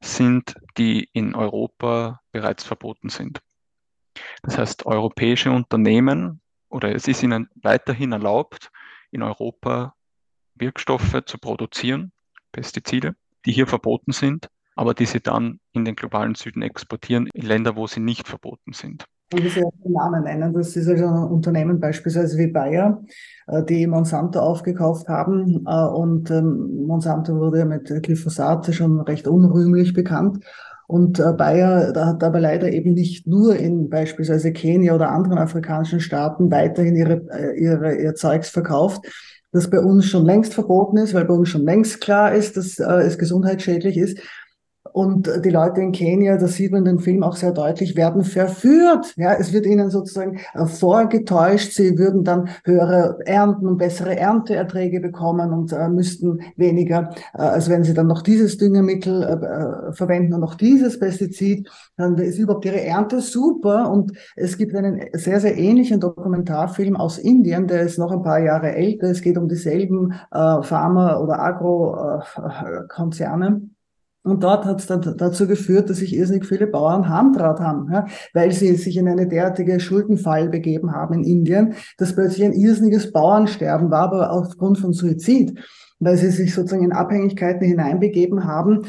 sind, 0.00 0.54
die 0.78 1.08
in 1.12 1.34
Europa 1.34 2.20
bereits 2.32 2.64
verboten 2.64 3.08
sind. 3.08 3.40
Das 4.42 4.58
heißt, 4.58 4.86
europäische 4.86 5.50
Unternehmen 5.50 6.40
oder 6.68 6.94
es 6.94 7.06
ist 7.06 7.22
ihnen 7.22 7.48
weiterhin 7.54 8.12
erlaubt, 8.12 8.70
in 9.10 9.22
Europa 9.22 9.94
Wirkstoffe 10.54 11.22
zu 11.26 11.38
produzieren, 11.38 12.12
Pestizide, 12.50 13.14
die 13.44 13.52
hier 13.52 13.66
verboten 13.66 14.12
sind, 14.12 14.48
aber 14.74 14.94
die 14.94 15.06
sie 15.06 15.20
dann 15.20 15.60
in 15.72 15.84
den 15.84 15.96
globalen 15.96 16.34
Süden 16.34 16.62
exportieren, 16.62 17.28
in 17.34 17.42
Länder, 17.42 17.76
wo 17.76 17.86
sie 17.86 18.00
nicht 18.00 18.28
verboten 18.28 18.72
sind. 18.72 19.04
Und 19.32 19.44
ich 19.46 19.56
werde 19.56 19.70
den 19.82 19.92
Namen 19.92 20.24
nennen. 20.24 20.52
Das 20.52 20.76
ist 20.76 20.88
also 20.88 21.06
ein 21.06 21.24
Unternehmen 21.30 21.80
beispielsweise 21.80 22.36
wie 22.38 22.48
Bayer, 22.48 23.02
äh, 23.46 23.62
die 23.64 23.86
Monsanto 23.86 24.40
aufgekauft 24.40 25.08
haben. 25.08 25.64
Äh, 25.66 25.86
und 25.86 26.30
ähm, 26.30 26.86
Monsanto 26.86 27.34
wurde 27.38 27.64
mit 27.64 27.86
Glyphosat 28.02 28.74
schon 28.74 29.00
recht 29.00 29.26
unrühmlich 29.26 29.94
bekannt. 29.94 30.44
Und 30.92 31.18
äh, 31.20 31.32
Bayer 31.32 31.94
hat 31.96 32.22
aber 32.22 32.38
leider 32.38 32.70
eben 32.70 32.92
nicht 32.92 33.26
nur 33.26 33.56
in 33.56 33.88
beispielsweise 33.88 34.52
Kenia 34.52 34.94
oder 34.94 35.10
anderen 35.10 35.38
afrikanischen 35.38 36.00
Staaten 36.00 36.50
weiterhin 36.50 36.96
ihre, 36.96 37.22
ihre, 37.56 37.94
ihr 37.94 38.14
Zeugs 38.14 38.50
verkauft, 38.50 39.06
das 39.52 39.70
bei 39.70 39.80
uns 39.80 40.04
schon 40.04 40.26
längst 40.26 40.52
verboten 40.52 40.98
ist, 40.98 41.14
weil 41.14 41.24
bei 41.24 41.32
uns 41.32 41.48
schon 41.48 41.64
längst 41.64 42.02
klar 42.02 42.34
ist, 42.34 42.58
dass 42.58 42.78
es 42.78 43.16
gesundheitsschädlich 43.16 43.96
ist, 43.96 44.18
und 44.92 45.30
die 45.44 45.50
Leute 45.50 45.80
in 45.80 45.92
Kenia, 45.92 46.36
das 46.36 46.54
sieht 46.54 46.72
man 46.72 46.80
in 46.80 46.96
dem 46.96 46.98
Film 46.98 47.22
auch 47.22 47.36
sehr 47.36 47.52
deutlich, 47.52 47.96
werden 47.96 48.24
verführt. 48.24 49.14
Ja, 49.16 49.34
es 49.34 49.52
wird 49.52 49.64
ihnen 49.64 49.90
sozusagen 49.90 50.40
äh, 50.54 50.66
vorgetäuscht, 50.66 51.72
sie 51.72 51.96
würden 51.98 52.24
dann 52.24 52.48
höhere 52.64 53.18
Ernten 53.24 53.66
und 53.66 53.78
bessere 53.78 54.18
Ernteerträge 54.18 54.98
bekommen 55.00 55.52
und 55.52 55.72
äh, 55.72 55.88
müssten 55.88 56.40
weniger, 56.56 57.10
äh, 57.34 57.42
als 57.42 57.70
wenn 57.70 57.84
sie 57.84 57.94
dann 57.94 58.08
noch 58.08 58.22
dieses 58.22 58.58
Düngemittel 58.58 59.22
äh, 59.22 59.90
äh, 59.90 59.92
verwenden 59.92 60.34
und 60.34 60.40
noch 60.40 60.56
dieses 60.56 60.98
Pestizid, 60.98 61.70
dann 61.96 62.18
ist 62.18 62.38
überhaupt 62.38 62.64
ihre 62.64 62.82
Ernte 62.82 63.20
super. 63.20 63.88
Und 63.90 64.12
es 64.36 64.58
gibt 64.58 64.74
einen 64.74 65.00
sehr, 65.12 65.38
sehr 65.40 65.56
ähnlichen 65.56 66.00
Dokumentarfilm 66.00 66.96
aus 66.96 67.18
Indien, 67.18 67.68
der 67.68 67.82
ist 67.82 67.98
noch 67.98 68.10
ein 68.10 68.22
paar 68.22 68.40
Jahre 68.40 68.74
älter. 68.74 69.06
Es 69.08 69.20
geht 69.22 69.38
um 69.38 69.48
dieselben 69.48 70.12
äh, 70.32 70.62
Pharma- 70.62 71.18
oder 71.18 71.38
Agrokonzerne. 71.40 73.62
Und 74.24 74.44
dort 74.44 74.64
hat 74.64 74.78
es 74.78 74.86
dann 74.86 75.02
dazu 75.16 75.48
geführt, 75.48 75.90
dass 75.90 75.98
sich 75.98 76.14
irrsinnig 76.14 76.46
viele 76.46 76.68
Bauern 76.68 77.08
Handrat 77.08 77.58
haben, 77.58 77.90
ja, 77.92 78.06
weil 78.32 78.52
sie 78.52 78.74
sich 78.76 78.96
in 78.96 79.08
eine 79.08 79.26
derartige 79.26 79.80
Schuldenfall 79.80 80.48
begeben 80.48 80.92
haben 80.92 81.14
in 81.14 81.24
Indien, 81.24 81.74
dass 81.98 82.14
plötzlich 82.14 82.44
ein 82.44 82.52
irrsinniges 82.52 83.10
Bauernsterben 83.10 83.90
war, 83.90 84.02
aber 84.02 84.30
aufgrund 84.30 84.78
von 84.78 84.92
Suizid, 84.92 85.58
weil 85.98 86.16
sie 86.16 86.30
sich 86.30 86.54
sozusagen 86.54 86.84
in 86.84 86.92
Abhängigkeiten 86.92 87.66
hineinbegeben 87.66 88.44
haben, 88.44 88.86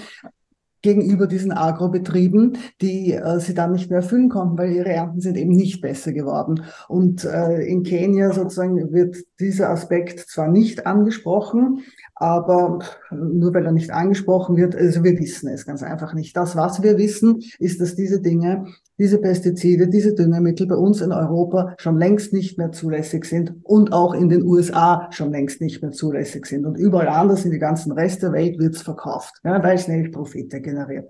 gegenüber 0.84 1.26
diesen 1.26 1.52
Agrobetrieben, 1.52 2.58
die 2.82 3.14
äh, 3.14 3.40
sie 3.40 3.56
dann 3.56 3.72
nicht 3.72 3.90
mehr 3.90 4.02
erfüllen 4.02 4.30
konnten, 4.30 4.58
weil 4.58 4.72
ihre 4.72 4.90
Ernten 4.90 5.22
sind 5.22 5.38
eben 5.38 5.54
nicht 5.54 5.82
besser 5.82 6.14
geworden. 6.14 6.64
Und 6.88 7.26
äh, 7.26 7.62
in 7.64 7.82
Kenia 7.82 8.32
sozusagen 8.32 8.94
wird 8.94 9.18
dieser 9.40 9.70
Aspekt 9.70 10.20
zwar 10.20 10.50
nicht 10.50 10.86
angesprochen, 10.86 11.80
aber 12.16 12.80
nur 13.12 13.54
weil 13.54 13.66
er 13.66 13.72
nicht 13.72 13.92
angesprochen 13.92 14.56
wird, 14.56 14.76
also 14.76 15.04
wir 15.04 15.18
wissen 15.18 15.50
es 15.50 15.66
ganz 15.66 15.82
einfach 15.82 16.14
nicht. 16.14 16.38
Das, 16.38 16.56
was 16.56 16.84
wir 16.84 16.98
wissen, 16.98 17.42
ist, 17.60 17.82
dass 17.82 17.96
diese 17.96 18.22
Dinge, 18.22 18.68
diese 18.98 19.20
Pestizide, 19.20 19.88
diese 19.88 20.14
Düngemittel 20.14 20.68
bei 20.68 20.76
uns 20.76 21.02
in 21.02 21.12
Europa 21.12 21.76
schon 21.78 21.98
längst 21.98 22.34
nicht 22.34 22.58
mehr 22.58 22.72
zulässig 22.72 23.26
sind 23.26 23.56
und 23.64 23.92
auch 23.92 24.14
in 24.14 24.30
den 24.30 24.44
USA 24.44 25.10
schon 25.12 25.32
längst 25.32 25.62
nicht 25.62 25.82
mehr 25.82 25.92
zulässig 25.92 26.46
sind. 26.46 26.66
Und 26.66 26.76
überall 26.76 27.08
anders 27.08 27.46
in 27.46 27.52
die 27.52 27.60
ganzen 27.60 27.92
Rest 27.92 28.22
der 28.24 28.32
Welt 28.32 28.60
wird 28.60 28.76
es 28.76 28.82
verkauft, 28.82 29.34
ja, 29.44 29.64
weil 29.64 29.76
es 29.76 29.88
nämlich 29.88 30.12
Profite 30.12 30.62
generiert. 30.62 31.10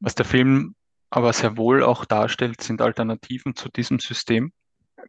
Was 0.00 0.14
der 0.14 0.26
Film 0.26 0.74
aber 1.10 1.32
sehr 1.32 1.56
wohl 1.56 1.82
auch 1.82 2.04
darstellt, 2.04 2.62
sind 2.62 2.82
Alternativen 2.82 3.54
zu 3.54 3.68
diesem 3.68 3.98
System 3.98 4.52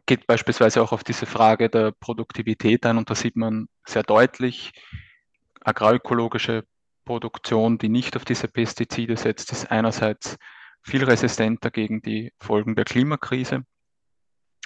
geht 0.06 0.26
beispielsweise 0.26 0.82
auch 0.82 0.92
auf 0.92 1.04
diese 1.04 1.26
Frage 1.26 1.68
der 1.68 1.92
Produktivität 1.92 2.84
ein 2.86 2.98
und 2.98 3.10
da 3.10 3.14
sieht 3.14 3.36
man 3.36 3.68
sehr 3.86 4.02
deutlich, 4.02 4.72
agroökologische 5.60 6.64
Produktion, 7.04 7.78
die 7.78 7.88
nicht 7.88 8.16
auf 8.16 8.24
diese 8.24 8.48
Pestizide 8.48 9.16
setzt, 9.16 9.52
ist 9.52 9.70
einerseits 9.70 10.36
viel 10.84 11.04
resistenter 11.04 11.70
gegen 11.70 12.02
die 12.02 12.32
Folgen 12.38 12.76
der 12.76 12.84
Klimakrise. 12.84 13.64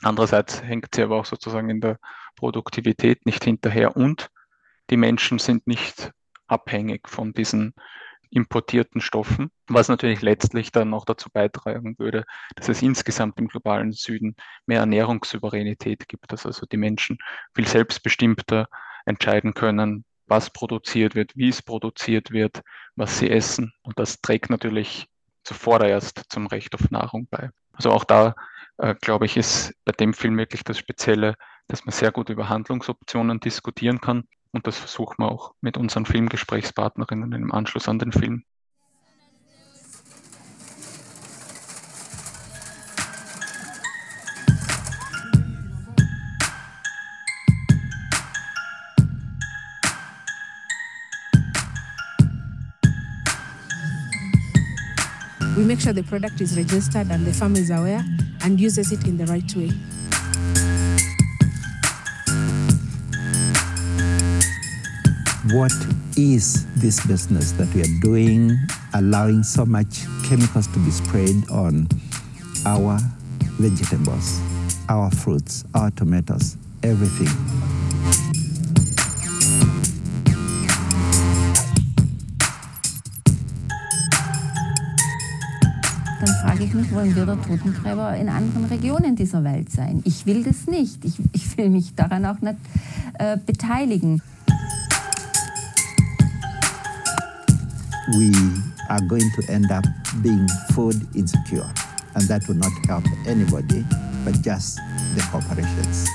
Andererseits 0.03 0.63
hängt 0.63 0.95
sie 0.95 1.03
aber 1.03 1.17
auch 1.17 1.25
sozusagen 1.25 1.71
in 1.71 1.81
der 1.81 1.99
Produktivität 2.37 3.25
nicht 3.25 3.45
hinterher 3.45 3.97
und 3.97 4.29
die 4.91 4.97
Menschen 4.97 5.39
sind 5.39 5.67
nicht 5.67 6.13
abhängig 6.47 7.09
von 7.09 7.33
diesen 7.33 7.75
importierten 8.31 9.01
Stoffen, 9.01 9.51
was 9.69 9.89
natürlich 9.89 10.23
letztlich 10.23 10.71
dann 10.71 10.91
noch 10.91 11.05
dazu 11.05 11.31
beitragen 11.31 11.99
würde, 11.99 12.25
dass 12.57 12.69
es 12.69 12.83
insgesamt 12.83 13.39
im 13.39 13.49
globalen 13.49 13.93
Süden 13.93 14.37
mehr 14.67 14.81
Ernährungssouveränität 14.81 16.09
gibt, 16.09 16.31
dass 16.31 16.45
also 16.45 16.67
die 16.67 16.77
Menschen 16.77 17.19
viel 17.55 17.67
selbstbestimmter 17.67 18.69
entscheiden 19.07 19.55
können, 19.55 20.05
was 20.27 20.51
produziert 20.51 21.15
wird, 21.15 21.37
wie 21.37 21.49
es 21.49 21.63
produziert 21.63 22.31
wird, 22.31 22.63
was 22.97 23.19
sie 23.19 23.31
essen. 23.31 23.73
Und 23.83 23.99
das 23.99 24.21
trägt 24.21 24.51
natürlich 24.51 25.09
zuvorderst 25.49 26.25
zum 26.29 26.47
Recht 26.47 26.75
auf 26.75 26.91
Nahrung 26.91 27.27
bei. 27.31 27.51
Also 27.73 27.91
auch 27.91 28.05
da, 28.05 28.35
äh, 28.77 28.95
glaube 29.01 29.27
ich, 29.27 29.37
ist 29.37 29.75
bei 29.85 29.93
dem 29.93 30.13
Film 30.13 30.37
wirklich 30.37 30.63
das 30.63 30.79
Spezielle, 30.79 31.35
dass 31.69 31.85
man 31.85 31.93
sehr 31.93 32.13
gut 32.13 32.29
über 32.29 32.49
Handlungsoptionen 32.49 33.41
diskutieren 33.41 34.01
kann 34.01 34.25
und 34.53 34.67
das 34.67 34.79
versuchen 34.79 35.17
wir 35.19 35.31
auch 35.31 35.55
mit 35.61 35.77
unseren 35.77 36.07
Filmgesprächspartnerinnen 36.07 37.33
im 37.33 37.53
Anschluss 37.53 37.89
an 37.89 37.99
den 37.99 38.13
Film. 38.13 38.45
Make 55.69 55.81
sure 55.81 55.93
the 55.93 56.03
product 56.03 56.41
is 56.41 56.57
registered 56.57 57.11
and 57.11 57.27
the 57.27 57.33
farm 57.33 57.55
is 57.55 57.69
aware 57.69 58.03
and 58.43 58.59
uses 58.59 58.91
it 58.91 59.07
in 59.07 59.19
the 59.19 59.27
right 59.27 59.55
way. 59.55 59.71
what 65.53 65.73
is 66.17 66.67
this 66.75 67.07
business 67.07 67.53
that 67.53 67.73
we 67.75 67.81
are 67.81 68.01
doing, 68.03 68.55
allowing 68.95 69.43
so 69.43 69.65
much 69.65 70.05
chemicals 70.29 70.67
to 70.67 70.79
be 70.81 70.91
sprayed 70.91 71.49
on 71.51 71.89
our 72.67 72.99
vegetables, 73.59 74.41
our 74.91 75.11
fruits, 75.11 75.65
our 75.75 75.91
tomatoes, 75.93 76.57
everything. 76.83 77.78
Frage 86.59 86.71
ich 86.71 86.75
mich, 86.75 86.93
wollen 86.93 87.15
wir 87.15 87.25
der 87.25 87.41
Totentreiber 87.41 88.17
in 88.17 88.29
anderen 88.29 88.65
Regionen 88.65 89.15
dieser 89.15 89.45
Welt 89.45 89.71
sein? 89.71 90.03
Ich 90.05 90.27
will 90.27 90.43
das 90.43 90.67
nicht. 90.67 91.05
Ich, 91.05 91.15
ich 91.33 91.57
will 91.57 91.71
mich 91.71 91.95
daran 91.95 92.27
auch 92.27 92.41
nicht 92.41 92.57
äh, 93.15 93.37
beteiligen. 93.47 94.21
We 98.17 98.33
are 98.89 99.01
going 99.07 99.31
to 99.37 99.53
end 99.53 99.71
up 99.71 99.85
being 100.21 100.49
food 100.73 100.97
insecure. 101.15 101.71
And 102.15 102.27
that 102.27 102.49
will 102.49 102.57
not 102.57 102.73
help 102.89 103.05
anybody 103.29 103.85
but 104.25 104.35
just 104.45 104.81
the 105.15 105.23
corporations. 105.31 106.09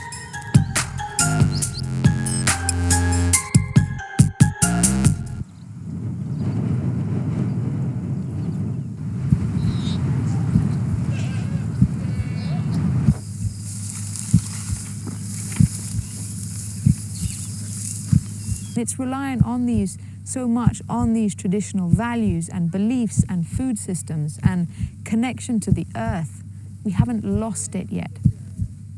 It's 18.77 18.99
reliant 18.99 19.45
on 19.45 19.65
these 19.65 19.97
so 20.25 20.47
much 20.47 20.81
on 20.89 21.13
these 21.13 21.35
traditional 21.35 21.89
values 21.89 22.49
and 22.49 22.71
beliefs 22.71 23.25
and 23.27 23.45
food 23.45 23.77
systems 23.77 24.39
and 24.41 24.67
connection 25.03 25.59
to 25.59 25.71
the 25.71 25.85
earth. 25.95 26.43
We 26.83 26.91
haven't 26.91 27.25
lost 27.25 27.75
it 27.75 27.91
yet. 27.91 28.11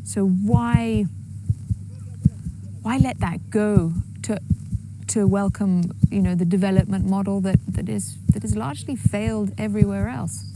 So 0.04 0.28
why 0.28 1.06
why 2.84 2.98
let 2.98 3.20
that 3.20 3.50
go 3.50 3.94
to 4.24 4.40
to 5.08 5.28
welcome, 5.28 5.92
you 6.10 6.22
know, 6.22 6.36
the 6.36 6.46
development 6.46 7.06
model 7.06 7.42
that, 7.42 7.60
that 7.68 7.90
is 7.90 8.18
that 8.34 8.44
is 8.44 8.56
largely 8.56 8.96
failed 8.96 9.52
everywhere 9.58 10.08
else? 10.10 10.55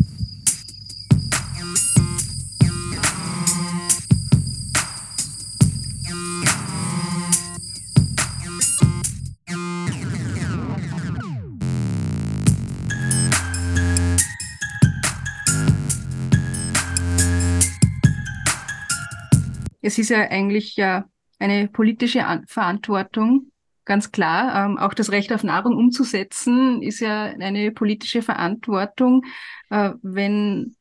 Es 19.89 19.97
ist 19.97 20.09
ja 20.09 20.19
eigentlich 20.19 20.75
ja 20.75 21.05
eine 21.39 21.67
politische 21.67 22.25
An 22.25 22.45
Verantwortung, 22.45 23.51
ganz 23.85 24.11
klar. 24.11 24.65
Ähm, 24.65 24.77
auch 24.77 24.93
das 24.93 25.11
Recht 25.11 25.33
auf 25.33 25.43
Nahrung 25.43 25.75
umzusetzen 25.75 26.83
ist 26.83 26.99
ja 26.99 27.23
eine 27.23 27.71
politische 27.71 28.21
Verantwortung. 28.21 29.25
Äh, 29.71 29.93
wenn 30.03 30.75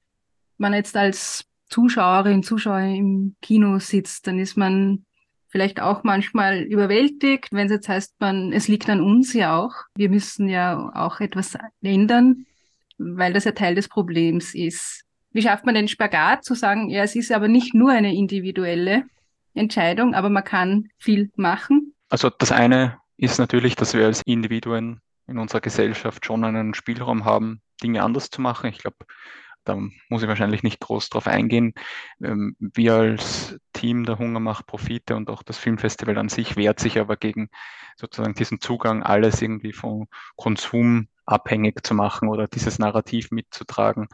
man 0.58 0.74
jetzt 0.74 0.94
als 0.94 1.46
Zuschauerin, 1.70 2.42
Zuschauer 2.42 2.80
im 2.80 3.36
Kino 3.40 3.78
sitzt, 3.78 4.26
dann 4.26 4.38
ist 4.38 4.58
man 4.58 5.06
vielleicht 5.48 5.80
auch 5.80 6.04
manchmal 6.04 6.60
überwältigt, 6.60 7.48
wenn 7.52 7.66
es 7.66 7.72
jetzt 7.72 7.88
heißt, 7.88 8.20
man, 8.20 8.52
es 8.52 8.68
liegt 8.68 8.90
an 8.90 9.00
uns 9.00 9.32
ja 9.32 9.56
auch. 9.56 9.72
Wir 9.94 10.10
müssen 10.10 10.48
ja 10.48 10.90
auch 10.94 11.20
etwas 11.20 11.56
ändern, 11.80 12.44
weil 12.98 13.32
das 13.32 13.44
ja 13.44 13.52
Teil 13.52 13.74
des 13.74 13.88
Problems 13.88 14.54
ist. 14.54 15.07
Wie 15.38 15.42
schafft 15.42 15.64
man 15.64 15.76
den 15.76 15.86
Spagat 15.86 16.44
zu 16.44 16.56
sagen, 16.56 16.90
ja, 16.90 17.04
es 17.04 17.14
ist 17.14 17.30
aber 17.30 17.46
nicht 17.46 17.72
nur 17.72 17.92
eine 17.92 18.12
individuelle 18.12 19.04
Entscheidung, 19.54 20.16
aber 20.16 20.30
man 20.30 20.42
kann 20.42 20.88
viel 20.98 21.30
machen? 21.36 21.94
Also 22.08 22.28
das 22.28 22.50
eine 22.50 22.98
ist 23.16 23.38
natürlich, 23.38 23.76
dass 23.76 23.94
wir 23.94 24.06
als 24.06 24.20
Individuen 24.26 25.00
in 25.28 25.38
unserer 25.38 25.60
Gesellschaft 25.60 26.26
schon 26.26 26.44
einen 26.44 26.74
Spielraum 26.74 27.24
haben, 27.24 27.60
Dinge 27.80 28.02
anders 28.02 28.30
zu 28.30 28.40
machen. 28.40 28.68
Ich 28.70 28.78
glaube, 28.78 28.96
da 29.62 29.76
muss 30.08 30.22
ich 30.22 30.28
wahrscheinlich 30.28 30.64
nicht 30.64 30.80
groß 30.80 31.08
drauf 31.08 31.28
eingehen. 31.28 31.72
Ähm, 32.20 32.56
wir 32.58 32.94
als 32.94 33.60
Team 33.72 34.06
der 34.06 34.18
Hunger 34.18 34.40
macht 34.40 34.66
Profite 34.66 35.14
und 35.14 35.30
auch 35.30 35.44
das 35.44 35.56
Filmfestival 35.56 36.18
an 36.18 36.30
sich 36.30 36.56
wehrt 36.56 36.80
sich 36.80 36.98
aber 36.98 37.16
gegen 37.16 37.48
sozusagen 37.94 38.34
diesen 38.34 38.60
Zugang, 38.60 39.04
alles 39.04 39.40
irgendwie 39.40 39.72
von 39.72 40.08
Konsum 40.34 41.06
abhängig 41.26 41.86
zu 41.86 41.94
machen 41.94 42.28
oder 42.28 42.48
dieses 42.48 42.80
Narrativ 42.80 43.30
mitzutragen, 43.30 44.08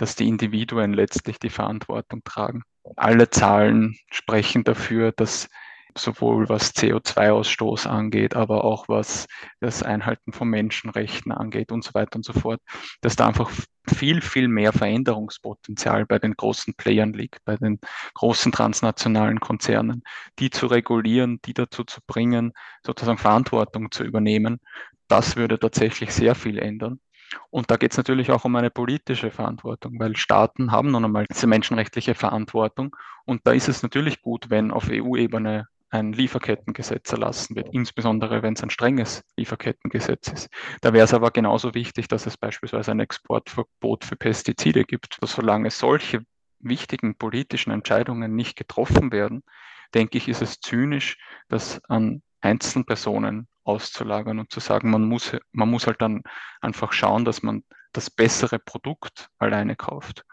dass 0.00 0.16
die 0.16 0.28
Individuen 0.28 0.94
letztlich 0.94 1.38
die 1.38 1.50
Verantwortung 1.50 2.22
tragen. 2.24 2.62
Alle 2.96 3.28
Zahlen 3.28 3.96
sprechen 4.10 4.64
dafür, 4.64 5.12
dass 5.12 5.48
sowohl 5.94 6.48
was 6.48 6.74
CO2-Ausstoß 6.74 7.86
angeht, 7.86 8.34
aber 8.34 8.64
auch 8.64 8.88
was 8.88 9.26
das 9.60 9.82
Einhalten 9.82 10.32
von 10.32 10.48
Menschenrechten 10.48 11.32
angeht 11.32 11.70
und 11.70 11.84
so 11.84 11.92
weiter 11.92 12.16
und 12.16 12.24
so 12.24 12.32
fort, 12.32 12.62
dass 13.02 13.16
da 13.16 13.26
einfach 13.26 13.50
viel, 13.86 14.22
viel 14.22 14.48
mehr 14.48 14.72
Veränderungspotenzial 14.72 16.06
bei 16.06 16.18
den 16.18 16.34
großen 16.34 16.74
Playern 16.74 17.12
liegt, 17.12 17.44
bei 17.44 17.56
den 17.56 17.78
großen 18.14 18.52
transnationalen 18.52 19.40
Konzernen, 19.40 20.02
die 20.38 20.48
zu 20.48 20.66
regulieren, 20.66 21.40
die 21.44 21.52
dazu 21.52 21.84
zu 21.84 22.00
bringen, 22.06 22.52
sozusagen 22.86 23.18
Verantwortung 23.18 23.90
zu 23.90 24.04
übernehmen. 24.04 24.60
Das 25.08 25.36
würde 25.36 25.58
tatsächlich 25.58 26.14
sehr 26.14 26.34
viel 26.34 26.58
ändern. 26.58 27.00
Und 27.50 27.70
da 27.70 27.76
geht 27.76 27.92
es 27.92 27.96
natürlich 27.96 28.30
auch 28.30 28.44
um 28.44 28.56
eine 28.56 28.70
politische 28.70 29.30
Verantwortung, 29.30 29.98
weil 29.98 30.16
Staaten 30.16 30.72
haben 30.72 30.90
nun 30.90 31.04
einmal 31.04 31.26
diese 31.30 31.46
menschenrechtliche 31.46 32.14
Verantwortung. 32.14 32.96
Und 33.24 33.46
da 33.46 33.52
ist 33.52 33.68
es 33.68 33.82
natürlich 33.82 34.22
gut, 34.22 34.50
wenn 34.50 34.70
auf 34.70 34.88
EU-Ebene 34.90 35.66
ein 35.90 36.12
Lieferkettengesetz 36.12 37.10
erlassen 37.12 37.56
wird, 37.56 37.68
insbesondere 37.72 38.42
wenn 38.42 38.54
es 38.54 38.62
ein 38.62 38.70
strenges 38.70 39.24
Lieferkettengesetz 39.36 40.28
ist. 40.28 40.48
Da 40.80 40.92
wäre 40.92 41.04
es 41.04 41.14
aber 41.14 41.32
genauso 41.32 41.74
wichtig, 41.74 42.06
dass 42.06 42.26
es 42.26 42.36
beispielsweise 42.36 42.92
ein 42.92 43.00
Exportverbot 43.00 44.04
für 44.04 44.16
Pestizide 44.16 44.84
gibt. 44.84 45.18
Solange 45.22 45.70
solche 45.70 46.24
wichtigen 46.60 47.16
politischen 47.16 47.72
Entscheidungen 47.72 48.36
nicht 48.36 48.56
getroffen 48.56 49.10
werden, 49.10 49.42
denke 49.94 50.18
ich, 50.18 50.28
ist 50.28 50.42
es 50.42 50.60
zynisch, 50.60 51.18
das 51.48 51.80
an 51.88 52.22
Einzelpersonen 52.40 53.48
auszulagern 53.64 54.38
und 54.38 54.50
zu 54.50 54.60
sagen, 54.60 54.90
man 54.90 55.04
muss, 55.04 55.36
man 55.52 55.70
muss 55.70 55.86
halt 55.86 56.00
dann 56.00 56.22
einfach 56.60 56.92
schauen, 56.92 57.24
dass 57.24 57.42
man 57.42 57.64
das 57.92 58.10
bessere 58.10 58.58
Produkt 58.58 59.28
alleine 59.38 59.76
kauft. 59.76 60.24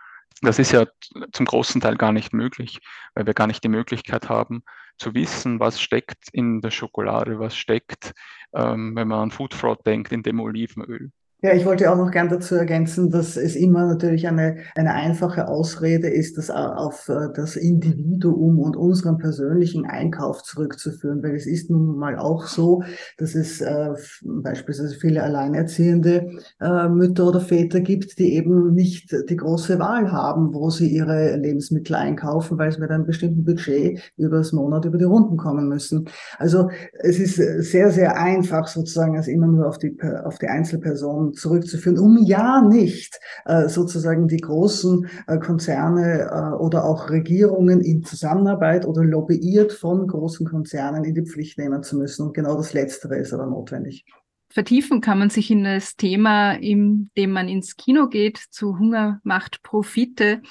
Das 0.41 0.59
ist 0.59 0.71
ja 0.71 0.85
zum 1.31 1.45
großen 1.45 1.81
Teil 1.81 1.97
gar 1.97 2.11
nicht 2.11 2.31
möglich, 2.31 2.79
weil 3.15 3.25
wir 3.25 3.33
gar 3.33 3.47
nicht 3.47 3.63
die 3.63 3.69
Möglichkeit 3.69 4.29
haben 4.29 4.63
zu 4.97 5.13
wissen, 5.13 5.59
was 5.59 5.81
steckt 5.81 6.29
in 6.31 6.61
der 6.61 6.71
Schokolade, 6.71 7.39
was 7.39 7.55
steckt, 7.55 8.13
ähm, 8.53 8.95
wenn 8.95 9.07
man 9.07 9.19
an 9.19 9.31
Food 9.31 9.53
Fraud 9.53 9.85
denkt, 9.85 10.11
in 10.11 10.23
dem 10.23 10.39
Olivenöl. 10.39 11.11
Ja, 11.43 11.53
ich 11.53 11.65
wollte 11.65 11.91
auch 11.91 11.97
noch 11.97 12.09
gern 12.09 12.29
dazu 12.29 12.55
ergänzen, 12.55 13.11
dass 13.11 13.37
es 13.37 13.55
immer 13.55 13.85
natürlich 13.85 14.27
eine, 14.27 14.57
eine 14.75 14.95
einfache 14.95 15.47
Ausrede 15.47 16.07
ist, 16.09 16.35
das 16.35 16.49
auf 16.49 17.09
äh, 17.09 17.27
das 17.35 17.55
Individuum 17.55 18.57
und 18.57 18.75
unseren 18.75 19.19
persönlichen 19.19 19.85
Einkauf 19.85 20.41
zurückzuführen, 20.41 21.21
weil 21.21 21.35
es 21.35 21.45
ist 21.45 21.69
nun 21.69 21.95
mal 21.95 22.17
auch 22.17 22.47
so, 22.47 22.81
dass 23.19 23.35
es 23.35 23.61
äh, 23.61 23.89
beispielsweise 24.23 24.95
viele 24.95 25.21
alleinerziehende 25.21 26.27
äh, 26.59 26.89
Mütter 26.89 27.27
oder 27.27 27.39
Väter 27.39 27.81
gibt, 27.81 28.17
die 28.17 28.33
eben 28.33 28.73
nicht 28.73 29.15
die 29.29 29.35
große 29.35 29.77
Wahl 29.77 30.11
haben, 30.11 30.55
wo 30.55 30.71
sie 30.71 30.87
ihre 30.87 31.35
Lebensmittel 31.35 31.97
einkaufen, 31.97 32.57
weil 32.57 32.71
sie 32.71 32.79
mit 32.79 32.89
einem 32.89 33.05
bestimmten 33.05 33.45
Budget 33.45 33.99
über 34.17 34.37
das 34.37 34.53
Monat 34.53 34.85
über 34.85 34.97
die 34.97 35.03
Runden 35.03 35.37
kommen 35.37 35.69
müssen. 35.69 36.09
Also 36.39 36.71
es 36.93 37.19
ist 37.19 37.35
sehr, 37.35 37.91
sehr 37.91 38.17
einfach 38.17 38.67
sozusagen, 38.67 39.15
als 39.15 39.27
immer 39.27 39.45
nur 39.45 39.67
auf 39.67 39.77
die, 39.77 39.95
auf 40.23 40.39
die 40.39 40.47
Einzelperson 40.47 41.26
zurückzuführen, 41.33 41.99
um 41.99 42.17
ja 42.25 42.61
nicht 42.61 43.19
äh, 43.45 43.67
sozusagen 43.67 44.27
die 44.27 44.37
großen 44.37 45.07
äh, 45.27 45.37
Konzerne 45.37 46.29
äh, 46.31 46.55
oder 46.55 46.85
auch 46.85 47.09
Regierungen 47.09 47.81
in 47.81 48.03
Zusammenarbeit 48.03 48.85
oder 48.85 49.03
lobbyiert 49.03 49.73
von 49.73 50.07
großen 50.07 50.45
Konzernen 50.45 51.03
in 51.03 51.15
die 51.15 51.25
Pflicht 51.25 51.57
nehmen 51.57 51.83
zu 51.83 51.97
müssen. 51.97 52.27
Und 52.27 52.33
genau 52.33 52.55
das 52.55 52.73
Letztere 52.73 53.17
ist 53.17 53.33
aber 53.33 53.45
notwendig. 53.45 54.05
Vertiefen 54.49 55.01
kann 55.01 55.19
man 55.19 55.29
sich 55.29 55.51
in 55.51 55.63
das 55.63 55.95
Thema, 55.95 56.53
indem 56.53 57.31
man 57.31 57.49
ins 57.49 57.75
Kino 57.75 58.07
geht, 58.07 58.37
zu 58.37 58.79
Hunger 58.79 59.19
macht 59.23 59.61
Profite. 59.61 60.41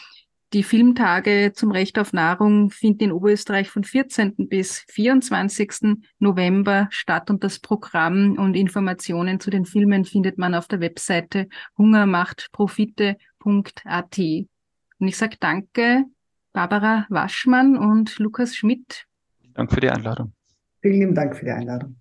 Die 0.52 0.62
Filmtage 0.62 1.52
zum 1.54 1.72
Recht 1.72 1.98
auf 1.98 2.12
Nahrung 2.12 2.70
finden 2.70 3.04
in 3.04 3.12
Oberösterreich 3.12 3.68
von 3.68 3.82
14. 3.82 4.48
bis 4.48 4.85
24. 4.88 5.98
November 6.20 6.87
statt 6.90 7.30
und 7.30 7.42
das 7.42 7.59
Programm 7.59 8.38
und 8.38 8.54
Informationen 8.54 9.40
zu 9.40 9.50
den 9.50 9.64
Filmen 9.64 10.04
findet 10.04 10.38
man 10.38 10.54
auf 10.54 10.68
der 10.68 10.78
Webseite 10.78 11.48
hungermachtprofite.at. 11.76 14.18
Und 14.18 15.09
ich 15.09 15.16
sage 15.16 15.37
danke 15.40 16.04
Barbara 16.52 17.06
Waschmann 17.09 17.76
und 17.76 18.16
Lukas 18.20 18.54
Schmidt. 18.54 19.04
Danke 19.54 19.74
für 19.74 19.80
die 19.80 19.90
Einladung. 19.90 20.32
Vielen 20.80 21.00
lieben 21.00 21.14
Dank 21.14 21.37
für 21.37 21.44
die 21.44 21.50
Einladung. 21.50 21.96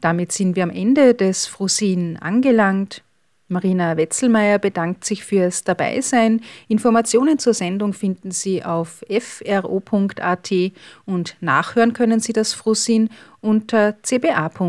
Damit 0.00 0.30
sind 0.30 0.54
wir 0.54 0.62
am 0.62 0.70
Ende 0.70 1.14
des 1.14 1.46
Frosin 1.46 2.18
angelangt. 2.18 3.02
Marina 3.48 3.96
Wetzelmeier 3.96 4.58
bedankt 4.58 5.04
sich 5.04 5.24
fürs 5.24 5.64
Dabeisein. 5.64 6.40
Informationen 6.68 7.38
zur 7.38 7.52
Sendung 7.54 7.92
finden 7.92 8.30
Sie 8.30 8.64
auf 8.64 9.04
fro.at 9.08 10.52
und 11.04 11.36
nachhören 11.40 11.92
können 11.92 12.20
Sie 12.20 12.32
das 12.32 12.54
Frosin 12.54 13.10
unter 13.40 13.96
cba.fro.at. 14.02 14.64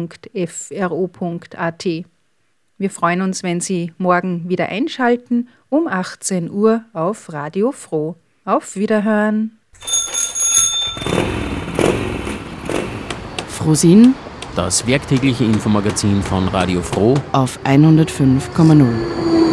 Wir 2.78 2.90
freuen 2.90 3.22
uns, 3.22 3.42
wenn 3.44 3.62
Sie 3.62 3.94
morgen 3.98 4.50
wieder 4.50 4.68
einschalten 4.68 5.48
um 5.70 5.88
18 5.88 6.52
Uhr 6.52 6.84
auf 6.92 7.32
Radio 7.32 7.72
Froh. 7.72 8.16
Auf 8.44 8.76
Wiederhören. 8.76 9.58
Frosin, 13.48 14.14
das 14.56 14.88
werktägliche 14.88 15.44
Infomagazin 15.44 16.24
von 16.24 16.48
Radio 16.48 16.82
Froh 16.82 17.14
auf 17.34 17.60
105,0. 17.64 19.45